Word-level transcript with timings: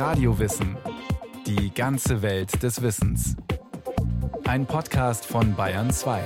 Radiowissen. 0.00 0.78
Die 1.46 1.74
ganze 1.74 2.22
Welt 2.22 2.62
des 2.62 2.80
Wissens. 2.80 3.36
Ein 4.46 4.64
Podcast 4.64 5.26
von 5.26 5.54
Bayern 5.54 5.90
2. 5.90 6.22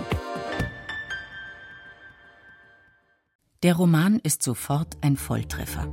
Der 3.64 3.74
Roman 3.74 4.20
ist 4.20 4.44
sofort 4.44 4.96
ein 5.00 5.16
Volltreffer. 5.16 5.92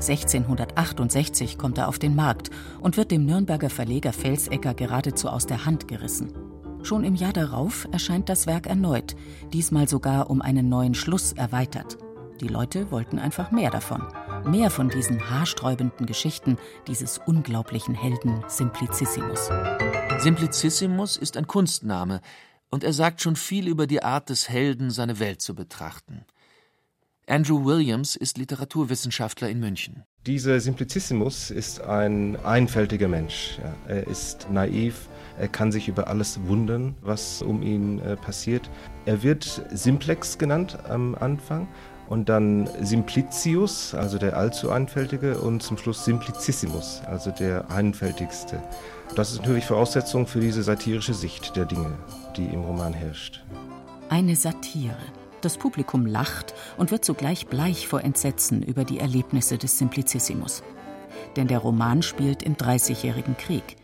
1668 0.00 1.56
kommt 1.56 1.78
er 1.78 1.86
auf 1.86 2.00
den 2.00 2.16
Markt 2.16 2.50
und 2.80 2.96
wird 2.96 3.12
dem 3.12 3.24
Nürnberger 3.24 3.70
Verleger 3.70 4.12
Felsecker 4.12 4.74
geradezu 4.74 5.28
aus 5.28 5.46
der 5.46 5.64
Hand 5.64 5.86
gerissen. 5.86 6.32
Schon 6.82 7.04
im 7.04 7.14
Jahr 7.14 7.32
darauf 7.32 7.86
erscheint 7.92 8.28
das 8.28 8.48
Werk 8.48 8.66
erneut, 8.66 9.14
diesmal 9.52 9.88
sogar 9.88 10.28
um 10.28 10.42
einen 10.42 10.68
neuen 10.68 10.94
Schluss 10.94 11.34
erweitert. 11.34 11.98
Die 12.40 12.46
Leute 12.46 12.92
wollten 12.92 13.18
einfach 13.18 13.50
mehr 13.50 13.70
davon. 13.70 14.06
Mehr 14.46 14.70
von 14.70 14.88
diesen 14.88 15.28
haarsträubenden 15.28 16.06
Geschichten 16.06 16.56
dieses 16.86 17.18
unglaublichen 17.18 17.96
Helden 17.96 18.44
Simplicissimus. 18.46 19.50
Simplicissimus 20.18 21.16
ist 21.16 21.36
ein 21.36 21.48
Kunstname 21.48 22.20
und 22.70 22.84
er 22.84 22.92
sagt 22.92 23.22
schon 23.22 23.34
viel 23.34 23.66
über 23.66 23.88
die 23.88 24.04
Art 24.04 24.30
des 24.30 24.48
Helden, 24.48 24.90
seine 24.90 25.18
Welt 25.18 25.42
zu 25.42 25.56
betrachten. 25.56 26.24
Andrew 27.26 27.64
Williams 27.64 28.16
ist 28.16 28.38
Literaturwissenschaftler 28.38 29.50
in 29.50 29.58
München. 29.58 30.04
Dieser 30.26 30.60
Simplicissimus 30.60 31.50
ist 31.50 31.80
ein 31.80 32.36
einfältiger 32.44 33.08
Mensch. 33.08 33.58
Er 33.86 34.06
ist 34.06 34.50
naiv, 34.50 35.08
er 35.38 35.48
kann 35.48 35.70
sich 35.70 35.88
über 35.88 36.08
alles 36.08 36.40
wundern, 36.44 36.94
was 37.02 37.42
um 37.42 37.62
ihn 37.62 37.98
äh, 38.00 38.16
passiert. 38.16 38.70
Er 39.06 39.22
wird 39.22 39.62
Simplex 39.70 40.38
genannt 40.38 40.78
am 40.88 41.14
Anfang 41.14 41.68
und 42.08 42.28
dann 42.28 42.68
Simplicius, 42.80 43.94
also 43.94 44.18
der 44.18 44.36
allzu 44.36 44.70
einfältige, 44.70 45.38
und 45.38 45.62
zum 45.62 45.76
Schluss 45.76 46.04
Simplicissimus, 46.04 47.02
also 47.06 47.30
der 47.30 47.70
einfältigste. 47.70 48.62
Das 49.14 49.32
ist 49.32 49.38
natürlich 49.38 49.66
Voraussetzung 49.66 50.26
für 50.26 50.40
diese 50.40 50.62
satirische 50.62 51.14
Sicht 51.14 51.54
der 51.56 51.66
Dinge, 51.66 51.92
die 52.36 52.46
im 52.46 52.62
Roman 52.62 52.92
herrscht. 52.92 53.44
Eine 54.08 54.36
Satire. 54.36 54.96
Das 55.40 55.56
Publikum 55.56 56.06
lacht 56.06 56.54
und 56.78 56.90
wird 56.90 57.04
zugleich 57.04 57.46
bleich 57.46 57.86
vor 57.86 58.02
Entsetzen 58.02 58.62
über 58.62 58.84
die 58.84 58.98
Erlebnisse 58.98 59.56
des 59.56 59.78
Simplicissimus. 59.78 60.62
Denn 61.36 61.46
der 61.46 61.58
Roman 61.58 62.02
spielt 62.02 62.42
im 62.42 62.56
Dreißigjährigen 62.56 63.36
Krieg. 63.36 63.76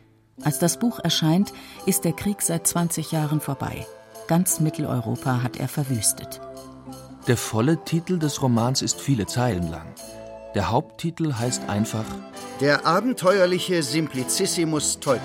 Als 0.42 0.58
das 0.58 0.78
Buch 0.78 0.98
erscheint, 0.98 1.52
ist 1.86 2.04
der 2.04 2.12
Krieg 2.12 2.42
seit 2.42 2.66
20 2.66 3.12
Jahren 3.12 3.40
vorbei. 3.40 3.86
Ganz 4.26 4.58
Mitteleuropa 4.58 5.42
hat 5.42 5.58
er 5.58 5.68
verwüstet. 5.68 6.40
Der 7.26 7.38
volle 7.38 7.82
Titel 7.82 8.18
des 8.18 8.42
Romans 8.42 8.82
ist 8.82 9.00
viele 9.00 9.24
Zeilen 9.24 9.70
lang. 9.70 9.94
Der 10.54 10.70
Haupttitel 10.70 11.32
heißt 11.32 11.70
einfach 11.70 12.04
Der 12.60 12.84
abenteuerliche 12.84 13.82
Simplicissimus 13.82 15.00
Teutsch. 15.00 15.22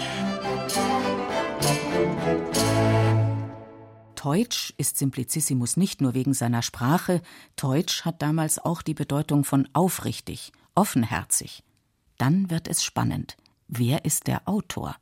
Teutsch 4.16 4.73
ist 4.77 4.97
Simplicissimus 4.97 5.75
nicht 5.75 6.00
nur 6.00 6.14
wegen 6.14 6.33
seiner 6.33 6.61
Sprache, 6.61 7.22
Teutsch 7.58 8.05
hat 8.05 8.22
damals 8.22 8.59
auch 8.59 8.81
die 8.81 8.94
Bedeutung 8.94 9.44
von 9.44 9.67
aufrichtig, 9.73 10.53
offenherzig. 10.75 11.64
Dann 12.17 12.50
wird 12.50 12.70
es 12.70 12.81
spannend. 12.81 13.36
Wer 13.67 14.05
ist 14.05 14.27
der 14.27 14.47
Autor? 14.47 14.95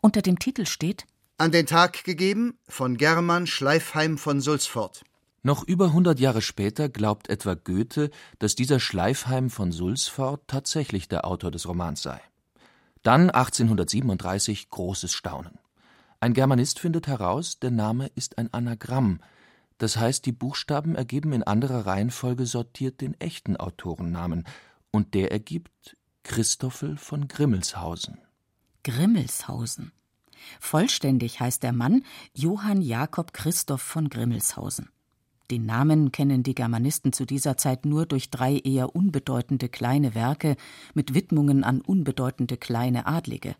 Unter 0.00 0.22
dem 0.22 0.40
Titel 0.40 0.66
steht 0.66 1.06
An 1.38 1.52
den 1.52 1.66
Tag 1.66 2.02
gegeben 2.02 2.58
von 2.66 2.96
German 2.96 3.46
Schleifheim 3.46 4.18
von 4.18 4.40
Sulzfort. 4.40 5.04
Noch 5.46 5.62
über 5.62 5.84
100 5.84 6.18
Jahre 6.18 6.42
später 6.42 6.88
glaubt 6.88 7.30
etwa 7.30 7.54
Goethe, 7.54 8.10
dass 8.40 8.56
dieser 8.56 8.80
Schleifheim 8.80 9.48
von 9.48 9.70
Sulzfort 9.70 10.40
tatsächlich 10.48 11.06
der 11.06 11.24
Autor 11.24 11.52
des 11.52 11.68
Romans 11.68 12.02
sei. 12.02 12.20
Dann 13.04 13.30
1837 13.30 14.70
großes 14.70 15.12
Staunen. 15.12 15.60
Ein 16.18 16.34
Germanist 16.34 16.80
findet 16.80 17.06
heraus, 17.06 17.60
der 17.60 17.70
Name 17.70 18.10
ist 18.16 18.38
ein 18.38 18.52
Anagramm, 18.52 19.20
das 19.78 19.96
heißt, 19.98 20.26
die 20.26 20.32
Buchstaben 20.32 20.96
ergeben 20.96 21.32
in 21.32 21.44
anderer 21.44 21.86
Reihenfolge 21.86 22.44
sortiert 22.44 23.00
den 23.00 23.14
echten 23.20 23.56
Autorennamen, 23.56 24.48
und 24.90 25.14
der 25.14 25.30
ergibt 25.30 25.96
Christoffel 26.24 26.96
von 26.96 27.28
Grimmelshausen. 27.28 28.18
Grimmelshausen. 28.82 29.92
Vollständig 30.58 31.38
heißt 31.38 31.62
der 31.62 31.72
Mann 31.72 32.02
Johann 32.34 32.82
Jakob 32.82 33.32
Christoph 33.32 33.82
von 33.82 34.08
Grimmelshausen. 34.08 34.88
Den 35.50 35.64
Namen 35.64 36.10
kennen 36.10 36.42
die 36.42 36.54
Germanisten 36.54 37.12
zu 37.12 37.24
dieser 37.24 37.56
Zeit 37.56 37.86
nur 37.86 38.06
durch 38.06 38.30
drei 38.30 38.56
eher 38.58 38.96
unbedeutende 38.96 39.68
kleine 39.68 40.14
Werke 40.14 40.56
mit 40.94 41.14
Widmungen 41.14 41.62
an 41.62 41.80
unbedeutende 41.80 42.56
kleine 42.56 43.06
Adlige. 43.06 43.54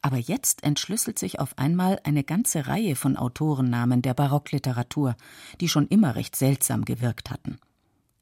Aber 0.00 0.16
jetzt 0.16 0.64
entschlüsselt 0.64 1.20
sich 1.20 1.38
auf 1.38 1.56
einmal 1.56 2.00
eine 2.02 2.24
ganze 2.24 2.66
Reihe 2.66 2.96
von 2.96 3.16
Autorennamen 3.16 4.02
der 4.02 4.14
Barockliteratur, 4.14 5.16
die 5.60 5.68
schon 5.68 5.86
immer 5.86 6.16
recht 6.16 6.34
seltsam 6.34 6.84
gewirkt 6.84 7.30
hatten. 7.30 7.58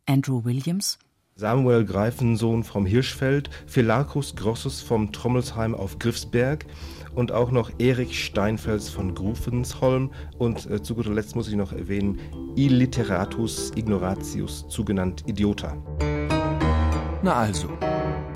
Andrew 0.04 0.44
Williams, 0.44 0.98
Samuel 1.34 1.84
Greifensohn 1.84 2.64
vom 2.64 2.84
Hirschfeld, 2.84 3.48
Philacus 3.66 4.36
Grossus 4.36 4.80
vom 4.80 5.12
Trommelsheim 5.12 5.74
auf 5.74 5.98
Griffsberg 5.98 6.66
und 7.14 7.32
auch 7.32 7.50
noch 7.50 7.70
Erich 7.78 8.24
Steinfels 8.24 8.88
von 8.88 9.14
Grufensholm 9.14 10.10
und 10.38 10.70
äh, 10.70 10.82
zu 10.82 10.94
guter 10.94 11.12
Letzt 11.12 11.36
muss 11.36 11.48
ich 11.48 11.56
noch 11.56 11.72
erwähnen 11.72 12.20
Illiteratus 12.56 13.72
Ignoratius, 13.74 14.68
zugenannt 14.68 15.24
Idiota. 15.26 15.76
Na 17.22 17.34
also, 17.34 17.68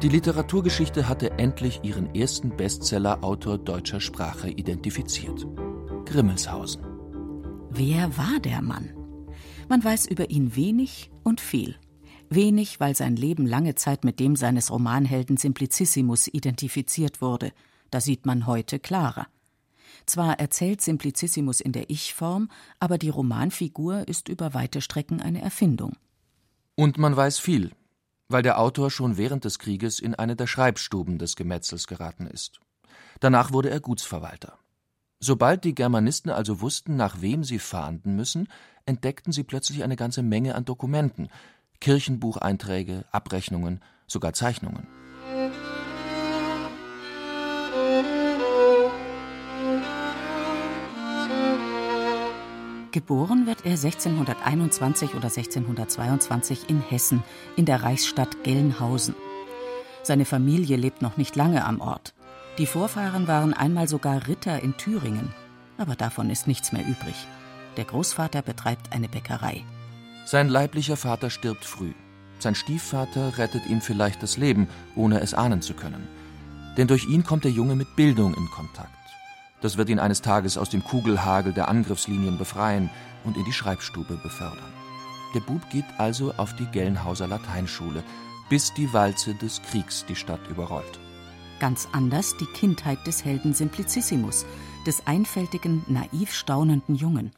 die 0.03 0.09
Literaturgeschichte 0.09 1.09
hatte 1.09 1.39
endlich 1.39 1.81
ihren 1.83 2.15
ersten 2.15 2.51
Bestseller-Autor 2.51 3.59
deutscher 3.59 4.01
Sprache 4.01 4.51
identifiziert. 4.51 5.47
Grimmelshausen. 6.05 6.83
Wer 7.71 8.17
war 8.19 8.39
der 8.41 8.61
Mann? 8.61 8.93
Man 9.69 9.83
weiß 9.83 10.07
über 10.07 10.31
ihn 10.31 10.55
wenig 10.57 11.11
und 11.23 11.41
viel. 11.41 11.77
Wenig, 12.35 12.81
weil 12.81 12.95
sein 12.97 13.17
Leben 13.17 13.47
lange 13.47 13.75
Zeit 13.75 14.05
mit 14.05 14.21
dem 14.21 14.37
seines 14.37 14.71
Romanhelden 14.71 15.37
Simplicissimus 15.37 16.27
identifiziert 16.29 17.21
wurde. 17.21 17.53
Da 17.91 18.01
sieht 18.01 18.27
man 18.27 18.47
heute 18.47 18.79
klarer. 18.79 19.27
Zwar 20.07 20.39
erzählt 20.39 20.81
Simplicissimus 20.81 21.61
in 21.61 21.73
der 21.73 21.89
Ich-Form, 21.91 22.51
aber 22.79 22.99
die 22.99 23.09
Romanfigur 23.09 24.07
ist 24.09 24.29
über 24.29 24.55
weite 24.55 24.81
Strecken 24.81 25.21
eine 25.21 25.41
Erfindung. 25.41 25.97
Und 26.75 26.99
man 26.99 27.17
weiß 27.17 27.39
viel, 27.39 27.71
weil 28.29 28.43
der 28.43 28.59
Autor 28.59 28.91
schon 28.91 29.17
während 29.17 29.45
des 29.45 29.59
Krieges 29.59 30.01
in 30.01 30.15
eine 30.15 30.37
der 30.37 30.47
Schreibstuben 30.47 31.19
des 31.19 31.37
Gemetzels 31.37 31.87
geraten 31.87 32.27
ist. 32.27 32.61
Danach 33.21 33.53
wurde 33.53 33.71
er 33.71 33.81
Gutsverwalter. 33.81 34.59
Sobald 35.21 35.65
die 35.65 35.75
Germanisten 35.75 36.31
also 36.31 36.61
wussten, 36.61 36.97
nach 36.97 37.23
wem 37.23 37.45
sie 37.45 37.59
fahnden 37.59 38.15
müssen, 38.17 38.49
entdeckten 38.85 39.33
sie 39.33 39.45
plötzlich 39.45 39.83
eine 39.83 39.97
ganze 39.97 40.23
Menge 40.23 40.55
an 40.55 40.67
Dokumenten, 40.67 41.31
Kirchenbucheinträge, 41.85 43.05
Abrechnungen, 43.13 43.79
sogar 44.07 44.33
Zeichnungen. 44.33 44.87
Geboren 52.91 53.47
wird 53.47 53.67
er 53.67 53.73
1621 53.73 55.11
oder 55.11 55.27
1622 55.27 56.71
in 56.71 56.81
Hessen, 56.81 57.23
in 57.55 57.67
der 57.67 57.83
Reichsstadt 57.83 58.43
Gelnhausen. 58.45 59.15
Seine 60.03 60.25
Familie 60.25 60.79
lebt 60.79 61.03
noch 61.03 61.19
nicht 61.19 61.37
lange 61.37 61.67
am 61.67 61.83
Ort. 61.83 62.15
Die 62.57 62.65
Vorfahren 62.65 63.29
waren 63.29 63.53
einmal 63.53 63.89
sogar 63.89 64.27
Ritter 64.27 64.63
in 64.63 64.75
Thüringen, 64.79 65.35
aber 65.77 65.97
davon 65.97 66.31
ist 66.31 66.47
nichts 66.47 66.73
mehr 66.73 66.87
übrig. 66.87 67.27
Der 67.77 67.85
Großvater 67.85 68.41
betreibt 68.41 68.95
eine 68.95 69.11
Bäckerei. 69.11 69.67
Sein 70.27 70.49
leiblicher 70.49 70.97
Vater 70.97 71.29
stirbt 71.29 71.65
früh. 71.65 71.93
Sein 72.39 72.55
Stiefvater 72.55 73.39
rettet 73.39 73.67
ihm 73.67 73.81
vielleicht 73.81 74.23
das 74.23 74.37
Leben, 74.37 74.69
ohne 74.97 75.21
es 75.21 75.35
ahnen 75.35 75.63
zu 75.63 75.75
können. 75.75 76.09
Denn 76.77 76.89
durch 76.89 77.07
ihn 77.07 77.25
kommt 77.25 77.45
der 77.45 77.51
Junge 77.51 77.77
mit 77.77 77.95
Bildung 77.95 78.35
in 78.35 78.47
Kontakt. 78.51 78.91
Das 79.61 79.77
wird 79.77 79.89
ihn 79.89 79.99
eines 79.99 80.23
Tages 80.23 80.59
aus 80.59 80.71
dem 80.71 80.83
Kugelhagel 80.83 81.53
der 81.53 81.69
Angriffslinien 81.69 82.39
befreien 82.39 82.91
und 83.25 83.37
in 83.37 83.45
die 83.45 83.53
Schreibstube 83.53 84.19
befördern. 84.23 84.73
Der 85.35 85.41
Bub 85.41 85.69
geht 85.71 85.87
also 85.99 86.33
auf 86.37 86.55
die 86.57 86.67
Gelnhauser 86.67 87.27
Lateinschule, 87.27 88.03
bis 88.49 88.73
die 88.75 88.93
Walze 88.93 89.35
des 89.35 89.63
Kriegs 89.63 90.05
die 90.07 90.17
Stadt 90.17 90.47
überrollt. 90.49 90.99
Ganz 91.61 91.89
anders 91.93 92.37
die 92.37 92.47
Kindheit 92.47 93.07
des 93.07 93.25
Helden 93.25 93.55
Simplicissimus, 93.55 94.45
des 94.87 95.07
einfältigen, 95.07 95.83
naiv 95.89 96.33
staunenden 96.33 96.95
Jungen. 96.95 97.33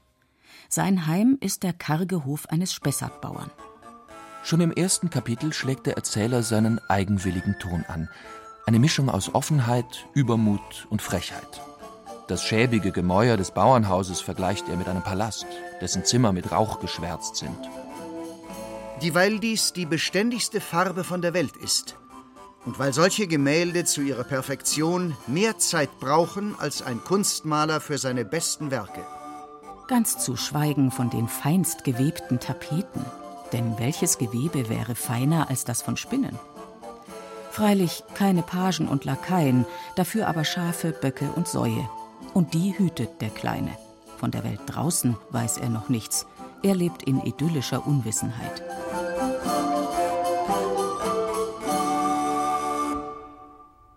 Sein 0.76 1.06
Heim 1.06 1.38
ist 1.40 1.62
der 1.62 1.72
karge 1.72 2.26
Hof 2.26 2.50
eines 2.50 2.74
Spessartbauern. 2.74 3.50
Schon 4.42 4.60
im 4.60 4.70
ersten 4.70 5.08
Kapitel 5.08 5.54
schlägt 5.54 5.86
der 5.86 5.96
Erzähler 5.96 6.42
seinen 6.42 6.78
eigenwilligen 6.90 7.58
Ton 7.58 7.86
an. 7.88 8.10
Eine 8.66 8.78
Mischung 8.78 9.08
aus 9.08 9.34
Offenheit, 9.34 10.04
Übermut 10.12 10.86
und 10.90 11.00
Frechheit. 11.00 11.62
Das 12.28 12.44
schäbige 12.44 12.92
Gemäuer 12.92 13.38
des 13.38 13.52
Bauernhauses 13.52 14.20
vergleicht 14.20 14.68
er 14.68 14.76
mit 14.76 14.86
einem 14.86 15.00
Palast, 15.00 15.46
dessen 15.80 16.04
Zimmer 16.04 16.32
mit 16.32 16.52
Rauch 16.52 16.78
geschwärzt 16.80 17.36
sind. 17.36 17.56
Dieweil 19.00 19.38
dies 19.38 19.72
die 19.72 19.86
beständigste 19.86 20.60
Farbe 20.60 21.04
von 21.04 21.22
der 21.22 21.32
Welt 21.32 21.56
ist 21.56 21.96
und 22.66 22.78
weil 22.78 22.92
solche 22.92 23.26
Gemälde 23.26 23.86
zu 23.86 24.02
ihrer 24.02 24.24
Perfektion 24.24 25.16
mehr 25.26 25.56
Zeit 25.56 26.00
brauchen 26.00 26.54
als 26.58 26.82
ein 26.82 27.02
Kunstmaler 27.02 27.80
für 27.80 27.96
seine 27.96 28.26
besten 28.26 28.70
Werke. 28.70 29.00
Ganz 29.88 30.18
zu 30.18 30.36
schweigen 30.36 30.90
von 30.90 31.10
den 31.10 31.28
feinst 31.28 31.84
gewebten 31.84 32.40
Tapeten, 32.40 33.04
denn 33.52 33.78
welches 33.78 34.18
Gewebe 34.18 34.68
wäre 34.68 34.96
feiner 34.96 35.48
als 35.48 35.64
das 35.64 35.80
von 35.80 35.96
Spinnen? 35.96 36.36
Freilich 37.52 38.02
keine 38.14 38.42
Pagen 38.42 38.88
und 38.88 39.04
Lakaien, 39.04 39.64
dafür 39.94 40.26
aber 40.26 40.44
Schafe, 40.44 40.90
Böcke 40.90 41.30
und 41.36 41.46
Säue. 41.46 41.88
Und 42.34 42.52
die 42.52 42.76
hütet 42.76 43.20
der 43.20 43.30
Kleine. 43.30 43.70
Von 44.18 44.32
der 44.32 44.42
Welt 44.42 44.60
draußen 44.66 45.16
weiß 45.30 45.58
er 45.58 45.68
noch 45.68 45.88
nichts. 45.88 46.26
Er 46.64 46.74
lebt 46.74 47.04
in 47.04 47.20
idyllischer 47.20 47.86
Unwissenheit. 47.86 48.64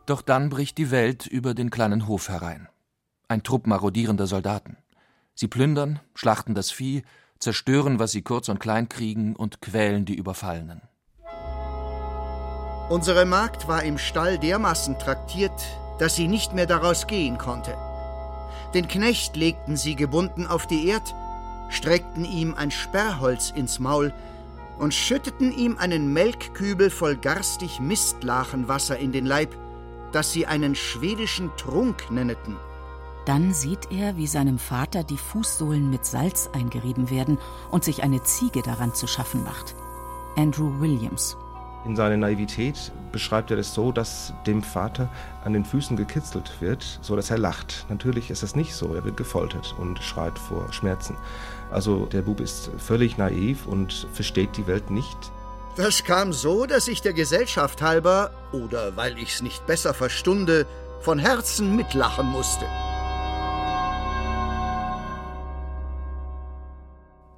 Doch 0.06 0.22
dann 0.22 0.50
bricht 0.50 0.78
die 0.78 0.92
Welt 0.92 1.26
über 1.26 1.56
den 1.56 1.72
kleinen 1.72 2.08
Hof 2.08 2.30
herein. 2.30 2.70
Ein 3.28 3.42
Trupp 3.42 3.66
marodierender 3.66 4.28
Soldaten. 4.28 4.78
Sie 5.40 5.48
plündern, 5.48 6.02
schlachten 6.16 6.54
das 6.54 6.70
Vieh, 6.70 7.04
zerstören, 7.40 7.98
was 7.98 8.12
sie 8.12 8.24
kurz 8.24 8.50
und 8.50 8.60
klein 8.60 8.90
kriegen 8.90 9.38
und 9.38 9.62
quälen 9.62 10.04
die 10.04 10.16
Überfallenen. 10.16 10.82
Unsere 12.90 13.24
Magd 13.26 13.70
war 13.70 13.84
im 13.84 13.98
Stall 13.98 14.38
dermaßen 14.38 15.00
traktiert, 15.00 15.54
dass 15.98 16.18
sie 16.18 16.28
nicht 16.28 16.52
mehr 16.52 16.66
daraus 16.66 17.08
gehen 17.08 17.38
konnte. 17.38 17.74
Den 18.74 18.90
Knecht 18.90 19.38
legten 19.38 19.78
sie 19.78 19.96
gebunden 19.96 20.46
auf 20.46 20.68
die 20.68 20.90
Erd, 20.90 21.16
streckten 21.70 22.26
ihm 22.26 22.54
ein 22.56 22.70
Sperrholz 22.70 23.50
ins 23.52 23.80
Maul 23.80 24.14
und 24.78 24.94
schütteten 24.94 25.58
ihm 25.58 25.78
einen 25.78 26.12
Melkkübel 26.12 26.90
voll 26.90 27.16
garstig 27.16 27.80
Mistlachenwasser 27.80 28.98
in 28.98 29.14
den 29.14 29.26
Leib, 29.26 29.56
das 30.12 30.34
sie 30.34 30.48
einen 30.48 30.76
schwedischen 30.76 31.50
Trunk 31.56 32.12
nenneten. 32.12 32.58
Dann 33.26 33.54
sieht 33.54 33.92
er, 33.92 34.18
wie 34.18 34.28
seinem 34.28 34.58
Vater 34.58 35.04
die 35.04 35.18
Fußsohlen 35.18 35.90
mit 35.90 36.06
Salz 36.06 36.50
eingerieben 36.54 37.10
werden 37.10 37.38
und 37.72 37.84
sich 37.84 38.04
eine 38.04 38.24
Ziege 38.24 38.62
daran 38.62 38.94
zu 38.94 39.08
schaffen 39.08 39.44
macht. 39.44 39.76
Andrew 40.36 40.80
Williams. 40.80 41.38
In 41.86 41.96
seiner 41.96 42.18
Naivität 42.18 42.92
beschreibt 43.12 43.52
er 43.52 43.58
es 43.58 43.74
so, 43.74 43.92
dass 43.92 44.34
dem 44.46 44.62
Vater 44.62 45.10
an 45.46 45.54
den 45.54 45.64
Füßen 45.64 45.96
gekitzelt 45.96 46.52
wird, 46.60 47.00
so 47.02 47.16
dass 47.16 47.30
er 47.30 47.38
lacht. 47.38 47.86
Natürlich 47.90 48.30
ist 48.30 48.44
es 48.44 48.56
nicht 48.56 48.76
so, 48.76 48.94
er 48.94 49.06
wird 49.06 49.16
gefoltert 49.16 49.76
und 49.78 50.00
schreit 50.00 50.38
vor 50.38 50.72
Schmerzen. 50.74 51.16
Also 51.72 52.06
der 52.06 52.22
Bub 52.22 52.42
ist 52.42 52.70
völlig 52.78 53.18
naiv 53.18 53.66
und 53.66 54.08
versteht 54.12 54.58
die 54.58 54.68
Welt 54.68 54.92
nicht. 54.92 55.18
Das 55.78 56.04
kam 56.04 56.34
so, 56.34 56.66
dass 56.66 56.90
ich 56.90 57.02
der 57.02 57.14
Gesellschaft 57.14 57.82
halber, 57.82 58.32
oder 58.52 58.98
weil 58.98 59.18
ich's 59.18 59.42
nicht 59.42 59.66
besser 59.66 59.94
verstunde, 59.94 60.66
von 61.00 61.18
Herzen 61.18 61.78
mitlachen 61.78 62.28
musste. 62.28 62.66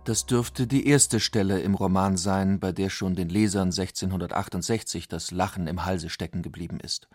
Das 0.03 0.25
dürfte 0.25 0.65
die 0.65 0.87
erste 0.87 1.19
Stelle 1.19 1.61
im 1.61 1.75
Roman 1.75 2.17
sein, 2.17 2.59
bei 2.59 2.71
der 2.71 2.89
schon 2.89 3.13
den 3.13 3.29
Lesern 3.29 3.67
1668 3.67 5.07
das 5.07 5.29
Lachen 5.29 5.67
im 5.67 5.85
Halse 5.85 6.09
stecken 6.09 6.41
geblieben 6.41 6.79
ist. 6.79 7.07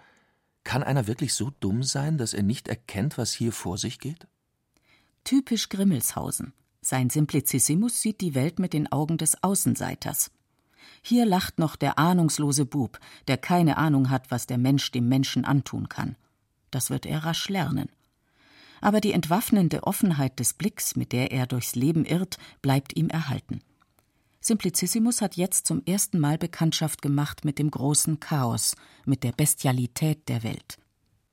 Kann 0.63 0.85
einer 0.85 1.09
wirklich 1.09 1.35
so 1.35 1.51
dumm 1.59 1.83
sein, 1.83 2.17
dass 2.17 2.33
er 2.33 2.45
nicht 2.45 2.69
erkennt, 2.69 3.19
was 3.19 3.33
hier 3.33 3.51
vor 3.51 3.77
sich 3.77 3.99
geht? 3.99 4.29
Typisch 5.25 5.69
Grimmelshausen. 5.69 6.53
Sein 6.81 7.11
Simplicissimus 7.11 8.01
sieht 8.01 8.21
die 8.21 8.37
Welt 8.37 8.61
mit 8.61 8.73
den 8.73 8.91
Augen 8.93 9.19
des 9.19 9.43
Außenseiters. 9.43 10.31
Hier 11.03 11.27
lacht 11.27 11.59
noch 11.59 11.75
der 11.75 11.99
ahnungslose 11.99 12.67
Bub, 12.67 13.01
der 13.27 13.37
keine 13.37 13.79
Ahnung 13.79 14.11
hat, 14.11 14.31
was 14.31 14.47
der 14.47 14.59
Mensch 14.59 14.93
dem 14.93 15.09
Menschen 15.09 15.45
antun 15.45 15.89
kann. 15.89 16.17
Das 16.71 16.91
wird 16.91 17.05
er 17.05 17.25
rasch 17.25 17.49
lernen 17.49 17.89
aber 18.81 19.01
die 19.01 19.13
entwaffnende 19.13 19.83
Offenheit 19.85 20.39
des 20.39 20.55
Blicks, 20.55 20.97
mit 20.97 21.13
der 21.13 21.33
er 21.33 21.47
durchs 21.47 21.75
Leben 21.75 22.05
irrt, 22.05 22.39
bleibt 22.63 22.97
ihm 22.97 23.09
erhalten. 23.09 23.61
Simplicissimus 24.41 25.23
hat 25.23 25.37
jetzt 25.37 25.67
zum 25.67 25.83
ersten 25.87 26.21
Mal 26.21 26.39
Bekanntschaft 26.39 27.03
gemacht 27.03 27.45
mit 27.45 27.59
dem 27.59 27.71
großen 27.71 28.21
Chaos, 28.21 28.77
mit 29.05 29.25
der 29.25 29.33
Bestialität 29.33 30.29
der 30.29 30.45
Welt. 30.45 30.79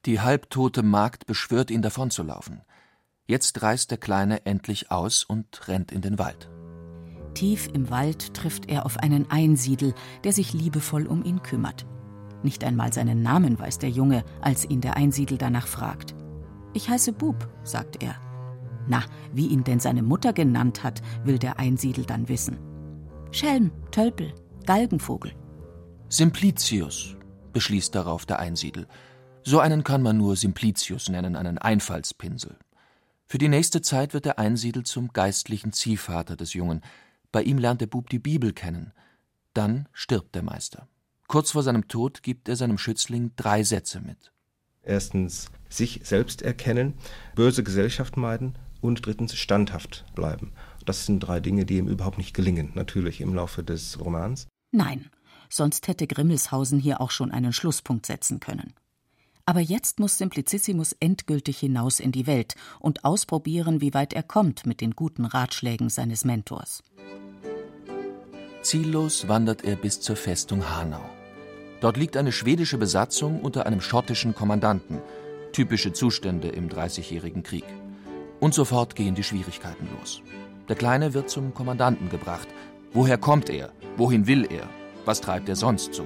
Die 0.05 0.19
halbtote 0.19 0.81
Magd 0.81 1.27
beschwört 1.27 1.69
ihn 1.69 1.81
davonzulaufen. 1.81 2.61
Jetzt 3.27 3.61
reißt 3.61 3.91
der 3.91 3.99
Kleine 3.99 4.45
endlich 4.45 4.91
aus 4.91 5.23
und 5.23 5.67
rennt 5.67 5.91
in 5.91 6.01
den 6.01 6.17
Wald. 6.17 6.49
Tief 7.35 7.69
im 7.73 7.89
Wald 7.89 8.33
trifft 8.33 8.69
er 8.69 8.85
auf 8.85 8.97
einen 8.97 9.29
Einsiedel, 9.29 9.93
der 10.23 10.33
sich 10.33 10.53
liebevoll 10.53 11.05
um 11.05 11.23
ihn 11.23 11.41
kümmert. 11.41 11.85
Nicht 12.43 12.63
einmal 12.63 12.91
seinen 12.91 13.21
Namen 13.21 13.57
weiß 13.59 13.79
der 13.79 13.89
Junge, 13.89 14.25
als 14.41 14.65
ihn 14.65 14.81
der 14.81 14.97
Einsiedel 14.97 15.37
danach 15.37 15.67
fragt. 15.67 16.15
Ich 16.73 16.89
heiße 16.89 17.13
Bub, 17.13 17.47
sagt 17.63 18.01
er. 18.01 18.15
Na, 18.87 19.03
wie 19.31 19.47
ihn 19.47 19.63
denn 19.63 19.79
seine 19.79 20.03
Mutter 20.03 20.33
genannt 20.33 20.83
hat, 20.83 21.01
will 21.23 21.39
der 21.39 21.59
Einsiedel 21.59 22.05
dann 22.05 22.27
wissen. 22.27 22.57
Schelm, 23.31 23.71
Tölpel, 23.91 24.33
Galgenvogel. 24.65 25.33
Simplicius, 26.09 27.15
beschließt 27.53 27.95
darauf 27.95 28.25
der 28.25 28.39
Einsiedel. 28.39 28.87
So 29.43 29.59
einen 29.59 29.83
kann 29.83 30.01
man 30.01 30.17
nur 30.17 30.35
Simplicius 30.35 31.09
nennen, 31.09 31.35
einen 31.35 31.57
Einfallspinsel. 31.57 32.57
Für 33.25 33.37
die 33.37 33.49
nächste 33.49 33.81
Zeit 33.81 34.13
wird 34.13 34.25
der 34.25 34.39
Einsiedel 34.39 34.83
zum 34.83 35.09
geistlichen 35.09 35.73
Ziehvater 35.73 36.35
des 36.35 36.53
Jungen. 36.53 36.81
Bei 37.31 37.41
ihm 37.43 37.57
lernt 37.57 37.81
der 37.81 37.87
Bub 37.87 38.09
die 38.09 38.19
Bibel 38.19 38.53
kennen. 38.53 38.93
Dann 39.53 39.87
stirbt 39.91 40.35
der 40.35 40.43
Meister. 40.43 40.87
Kurz 41.27 41.51
vor 41.51 41.63
seinem 41.63 41.87
Tod 41.87 42.21
gibt 42.21 42.49
er 42.49 42.55
seinem 42.55 42.77
Schützling 42.77 43.31
drei 43.35 43.63
Sätze 43.63 44.01
mit. 44.01 44.32
Erstens 44.83 45.49
sich 45.69 46.01
selbst 46.03 46.41
erkennen, 46.41 46.93
böse 47.35 47.63
Gesellschaft 47.63 48.17
meiden 48.17 48.55
und 48.81 49.05
drittens 49.05 49.35
standhaft 49.35 50.05
bleiben. 50.13 50.51
Das 50.85 51.05
sind 51.05 51.21
drei 51.21 51.39
Dinge, 51.39 51.65
die 51.65 51.77
ihm 51.77 51.87
überhaupt 51.87 52.17
nicht 52.17 52.33
gelingen, 52.33 52.71
natürlich 52.75 53.21
im 53.21 53.33
Laufe 53.33 53.63
des 53.63 53.99
Romans. 53.99 54.47
Nein, 54.71 55.09
sonst 55.49 55.87
hätte 55.87 56.07
Grimmelshausen 56.07 56.79
hier 56.79 56.99
auch 56.99 57.11
schon 57.11 57.31
einen 57.31 57.53
Schlusspunkt 57.53 58.05
setzen 58.05 58.39
können. 58.39 58.73
Aber 59.45 59.59
jetzt 59.59 59.99
muss 59.99 60.17
Simplicissimus 60.17 60.93
endgültig 60.99 61.59
hinaus 61.59 61.99
in 61.99 62.11
die 62.11 62.27
Welt 62.27 62.55
und 62.79 63.03
ausprobieren, 63.03 63.81
wie 63.81 63.93
weit 63.93 64.13
er 64.13 64.23
kommt 64.23 64.65
mit 64.65 64.79
den 64.79 64.91
guten 64.91 65.25
Ratschlägen 65.25 65.89
seines 65.89 66.23
Mentors. 66.23 66.83
Ziellos 68.61 69.27
wandert 69.27 69.65
er 69.65 69.75
bis 69.75 69.99
zur 69.99 70.15
Festung 70.15 70.69
Hanau. 70.69 71.03
Dort 71.83 71.97
liegt 71.97 72.15
eine 72.15 72.31
schwedische 72.31 72.77
Besatzung 72.77 73.41
unter 73.41 73.65
einem 73.65 73.81
schottischen 73.81 74.33
Kommandanten. 74.33 75.01
Typische 75.51 75.91
Zustände 75.91 76.47
im 76.47 76.69
Dreißigjährigen 76.69 77.43
Krieg. 77.43 77.65
Und 78.39 78.53
sofort 78.53 78.95
gehen 78.95 79.15
die 79.15 79.23
Schwierigkeiten 79.23 79.89
los. 79.99 80.21
Der 80.69 80.77
Kleine 80.77 81.13
wird 81.13 81.29
zum 81.29 81.53
Kommandanten 81.53 82.07
gebracht. 82.07 82.47
Woher 82.93 83.17
kommt 83.17 83.49
er? 83.49 83.73
Wohin 83.97 84.27
will 84.27 84.47
er? 84.49 84.69
Was 85.03 85.19
treibt 85.19 85.49
er 85.49 85.57
sonst 85.57 85.93
so? 85.93 86.05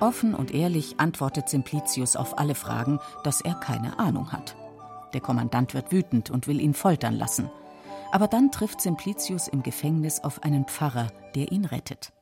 Offen 0.00 0.34
und 0.34 0.54
ehrlich 0.54 0.94
antwortet 0.96 1.50
Simplicius 1.50 2.16
auf 2.16 2.38
alle 2.38 2.54
Fragen, 2.54 2.98
dass 3.24 3.42
er 3.42 3.56
keine 3.56 3.98
Ahnung 3.98 4.32
hat. 4.32 4.56
Der 5.12 5.20
Kommandant 5.20 5.74
wird 5.74 5.92
wütend 5.92 6.30
und 6.30 6.46
will 6.46 6.62
ihn 6.62 6.72
foltern 6.72 7.14
lassen. 7.14 7.50
Aber 8.10 8.26
dann 8.26 8.50
trifft 8.50 8.80
Simplicius 8.80 9.48
im 9.48 9.62
Gefängnis 9.62 10.20
auf 10.20 10.44
einen 10.44 10.64
Pfarrer, 10.64 11.08
der 11.34 11.52
ihn 11.52 11.66
rettet. 11.66 12.14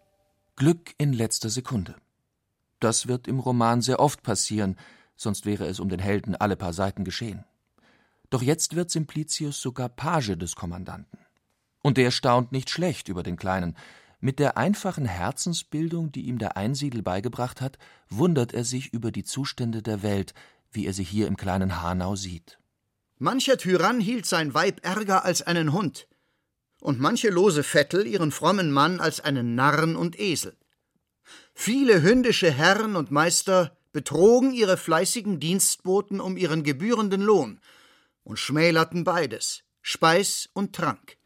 Glück 0.56 0.94
in 0.99 1.12
letzter 1.12 1.49
Sekunde. 1.49 1.94
Das 2.80 3.06
wird 3.06 3.26
im 3.28 3.40
Roman 3.40 3.80
sehr 3.80 4.00
oft 4.00 4.23
passieren, 4.23 4.76
sonst 5.16 5.47
wäre 5.47 5.66
es 5.66 5.80
um 5.80 5.88
den 5.88 6.00
Helden 6.00 6.37
alle 6.37 6.56
paar 6.56 6.73
Seiten 6.73 7.04
geschehen. 7.04 7.45
Doch 8.30 8.42
jetzt 8.42 8.76
wird 8.76 8.90
Simplicius 8.90 9.61
sogar 9.61 9.88
Page 9.88 10.37
des 10.37 10.56
Kommandanten. 10.56 11.18
Und 11.83 11.97
der 11.97 12.11
staunt 12.11 12.52
nicht 12.52 12.71
schlecht 12.71 13.09
über 13.09 13.23
den 13.23 13.37
Kleinen. 13.37 13.76
Mit 14.18 14.38
der 14.38 14.56
einfachen 14.56 15.06
Herzensbildung, 15.06 16.11
die 16.11 16.23
ihm 16.23 16.38
der 16.38 16.56
Einsiedel 16.56 17.02
beigebracht 17.02 17.61
hat, 17.61 17.78
wundert 18.09 18.52
er 18.52 18.64
sich 18.64 18.92
über 18.92 19.12
die 19.12 19.25
Zustände 19.25 19.83
der 19.83 20.02
Welt, 20.02 20.35
wie 20.73 20.87
er 20.87 20.92
sie 20.92 21.04
hier 21.04 21.28
im 21.28 21.37
kleinen 21.37 21.80
Hanau 21.80 22.16
sieht. 22.16 22.59
Mancher 23.18 23.56
Tyrann 23.56 24.00
hielt 24.00 24.26
sein 24.26 24.52
Weib 24.52 24.85
ärger 24.85 25.25
als 25.25 25.42
einen 25.42 25.73
Hund, 25.73 26.09
und 26.80 27.00
manche 27.00 27.30
lose 27.30 27.62
Vettel 27.62 28.06
ihren 28.06 28.30
frommen 28.30 28.71
Mann 28.71 29.00
als 29.00 29.21
einen 29.21 29.54
Narren 29.54 29.97
und 29.97 30.18
Esel. 30.18 30.56
Viele 31.54 32.02
hündische 32.02 32.50
Herren 32.50 32.97
und 32.97 33.11
Meister 33.11 33.76
betrogen 33.92 34.52
ihre 34.52 34.76
fleißigen 34.76 35.40
Dienstboten 35.40 36.21
um 36.21 36.37
ihren 36.37 36.62
gebührenden 36.62 37.23
Lohn 37.23 37.61
und 38.25 38.38
schmälerten 38.38 39.04
beides, 39.04 39.62
Speis 39.80 40.49
und 40.52 40.75
Trank. 40.75 41.16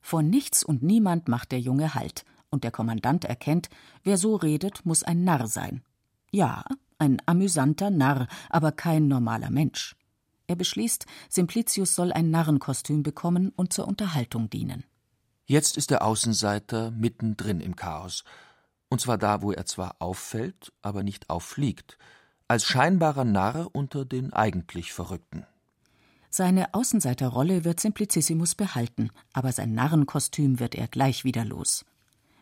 Vor 0.00 0.22
nichts 0.22 0.64
und 0.64 0.82
niemand 0.82 1.28
macht 1.28 1.52
der 1.52 1.60
Junge 1.60 1.94
Halt, 1.94 2.24
und 2.50 2.64
der 2.64 2.70
Kommandant 2.70 3.24
erkennt, 3.24 3.68
wer 4.02 4.16
so 4.16 4.36
redet, 4.36 4.86
muss 4.86 5.02
ein 5.02 5.24
Narr 5.24 5.46
sein. 5.46 5.82
Ja, 6.30 6.64
ein 6.98 7.22
amüsanter 7.26 7.90
Narr, 7.90 8.26
aber 8.50 8.72
kein 8.72 9.06
normaler 9.08 9.50
Mensch. 9.50 9.94
Er 10.46 10.56
beschließt, 10.56 11.04
Simplicius 11.28 11.94
soll 11.94 12.12
ein 12.12 12.30
Narrenkostüm 12.30 13.02
bekommen 13.02 13.52
und 13.54 13.72
zur 13.72 13.86
Unterhaltung 13.86 14.48
dienen. 14.48 14.84
Jetzt 15.44 15.76
ist 15.76 15.90
der 15.90 16.02
Außenseiter 16.02 16.90
mittendrin 16.90 17.60
im 17.60 17.76
Chaos, 17.76 18.24
und 18.88 19.00
zwar 19.00 19.18
da, 19.18 19.42
wo 19.42 19.52
er 19.52 19.66
zwar 19.66 19.96
auffällt, 19.98 20.72
aber 20.82 21.02
nicht 21.02 21.30
auffliegt, 21.30 21.98
als 22.48 22.64
scheinbarer 22.64 23.24
Narr 23.24 23.68
unter 23.72 24.04
den 24.04 24.32
eigentlich 24.32 24.92
Verrückten. 24.92 25.46
Seine 26.30 26.74
Außenseiterrolle 26.74 27.64
wird 27.64 27.80
Simplicissimus 27.80 28.54
behalten, 28.54 29.10
aber 29.32 29.52
sein 29.52 29.74
Narrenkostüm 29.74 30.60
wird 30.60 30.74
er 30.74 30.88
gleich 30.88 31.24
wieder 31.24 31.44
los. 31.44 31.84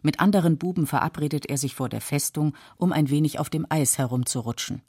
Mit 0.03 0.21
anderen 0.21 0.59
Buben 0.59 0.87
verabredet 0.87 1.47
er 1.47 1.59
sich 1.59 1.75
vor 1.75 1.89
der 1.89 2.01
Festung, 2.01 2.55
um 2.77 2.93
ein 2.93 3.11
wenig 3.11 3.39
auf 3.39 3.51
dem 3.51 3.67
Eis 3.69 3.99
herumzurutschen. 3.99 4.83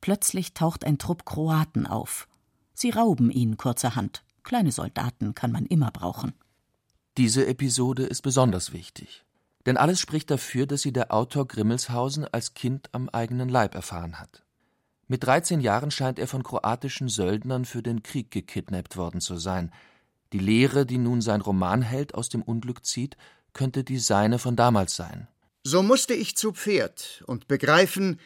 Plötzlich 0.00 0.54
taucht 0.54 0.84
ein 0.84 0.98
Trupp 0.98 1.24
Kroaten 1.24 1.86
auf. 1.86 2.28
Sie 2.74 2.90
rauben 2.90 3.30
ihn 3.30 3.56
kurzerhand. 3.56 4.24
Kleine 4.42 4.72
Soldaten 4.72 5.34
kann 5.34 5.52
man 5.52 5.66
immer 5.66 5.90
brauchen. 5.90 6.32
Diese 7.16 7.46
Episode 7.46 8.04
ist 8.04 8.22
besonders 8.22 8.72
wichtig. 8.72 9.24
Denn 9.66 9.76
alles 9.76 10.00
spricht 10.00 10.30
dafür, 10.30 10.66
dass 10.66 10.82
sie 10.82 10.92
der 10.92 11.12
Autor 11.12 11.46
Grimmelshausen 11.46 12.26
als 12.26 12.54
Kind 12.54 12.88
am 12.92 13.08
eigenen 13.08 13.48
Leib 13.48 13.74
erfahren 13.74 14.18
hat. 14.18 14.44
Mit 15.08 15.24
13 15.24 15.60
Jahren 15.60 15.90
scheint 15.90 16.18
er 16.18 16.28
von 16.28 16.42
kroatischen 16.42 17.08
Söldnern 17.08 17.64
für 17.64 17.82
den 17.82 18.02
Krieg 18.02 18.30
gekidnappt 18.30 18.96
worden 18.96 19.20
zu 19.20 19.36
sein. 19.36 19.72
Die 20.32 20.38
Lehre, 20.38 20.84
die 20.84 20.98
nun 20.98 21.22
sein 21.22 21.40
Romanheld 21.40 22.14
aus 22.14 22.28
dem 22.28 22.42
Unglück 22.42 22.84
zieht, 22.84 23.16
könnte 23.54 23.84
die 23.84 23.98
seine 23.98 24.38
von 24.38 24.54
damals 24.54 24.94
sein. 24.94 25.26
So 25.64 25.82
musste 25.82 26.14
ich 26.14 26.36
zu 26.36 26.52
Pferd 26.52 27.22
und 27.26 27.48
begreifen, 27.48 28.20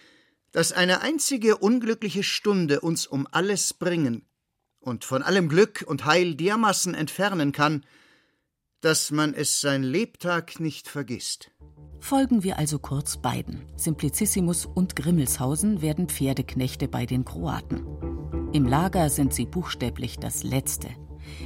dass 0.50 0.72
eine 0.72 1.00
einzige 1.00 1.56
unglückliche 1.56 2.22
Stunde 2.22 2.80
uns 2.80 3.06
um 3.06 3.26
alles 3.30 3.74
bringen 3.74 4.26
und 4.80 5.04
von 5.04 5.22
allem 5.22 5.48
Glück 5.48 5.84
und 5.86 6.04
Heil 6.04 6.34
dermaßen 6.34 6.94
entfernen 6.94 7.52
kann, 7.52 7.84
dass 8.82 9.12
man 9.12 9.32
es 9.32 9.60
sein 9.60 9.84
Lebtag 9.84 10.58
nicht 10.58 10.88
vergisst. 10.88 11.52
Folgen 12.00 12.42
wir 12.42 12.58
also 12.58 12.80
kurz 12.80 13.16
beiden. 13.16 13.62
Simplicissimus 13.76 14.66
und 14.66 14.96
Grimmelshausen 14.96 15.82
werden 15.82 16.08
Pferdeknechte 16.08 16.88
bei 16.88 17.06
den 17.06 17.24
Kroaten. 17.24 17.86
Im 18.52 18.66
Lager 18.66 19.08
sind 19.08 19.32
sie 19.32 19.46
buchstäblich 19.46 20.18
das 20.18 20.42
Letzte. 20.42 20.88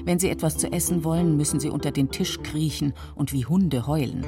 Wenn 0.07 0.19
sie 0.19 0.31
etwas 0.31 0.57
zu 0.57 0.73
essen 0.73 1.05
wollen, 1.05 1.37
müssen 1.37 1.61
sie 1.61 1.69
unter 1.69 1.91
den 1.91 2.11
Tisch 2.11 2.43
kriechen 2.43 2.95
und 3.15 3.35
wie 3.35 3.45
Hunde 3.45 3.87
heulen. 3.87 4.25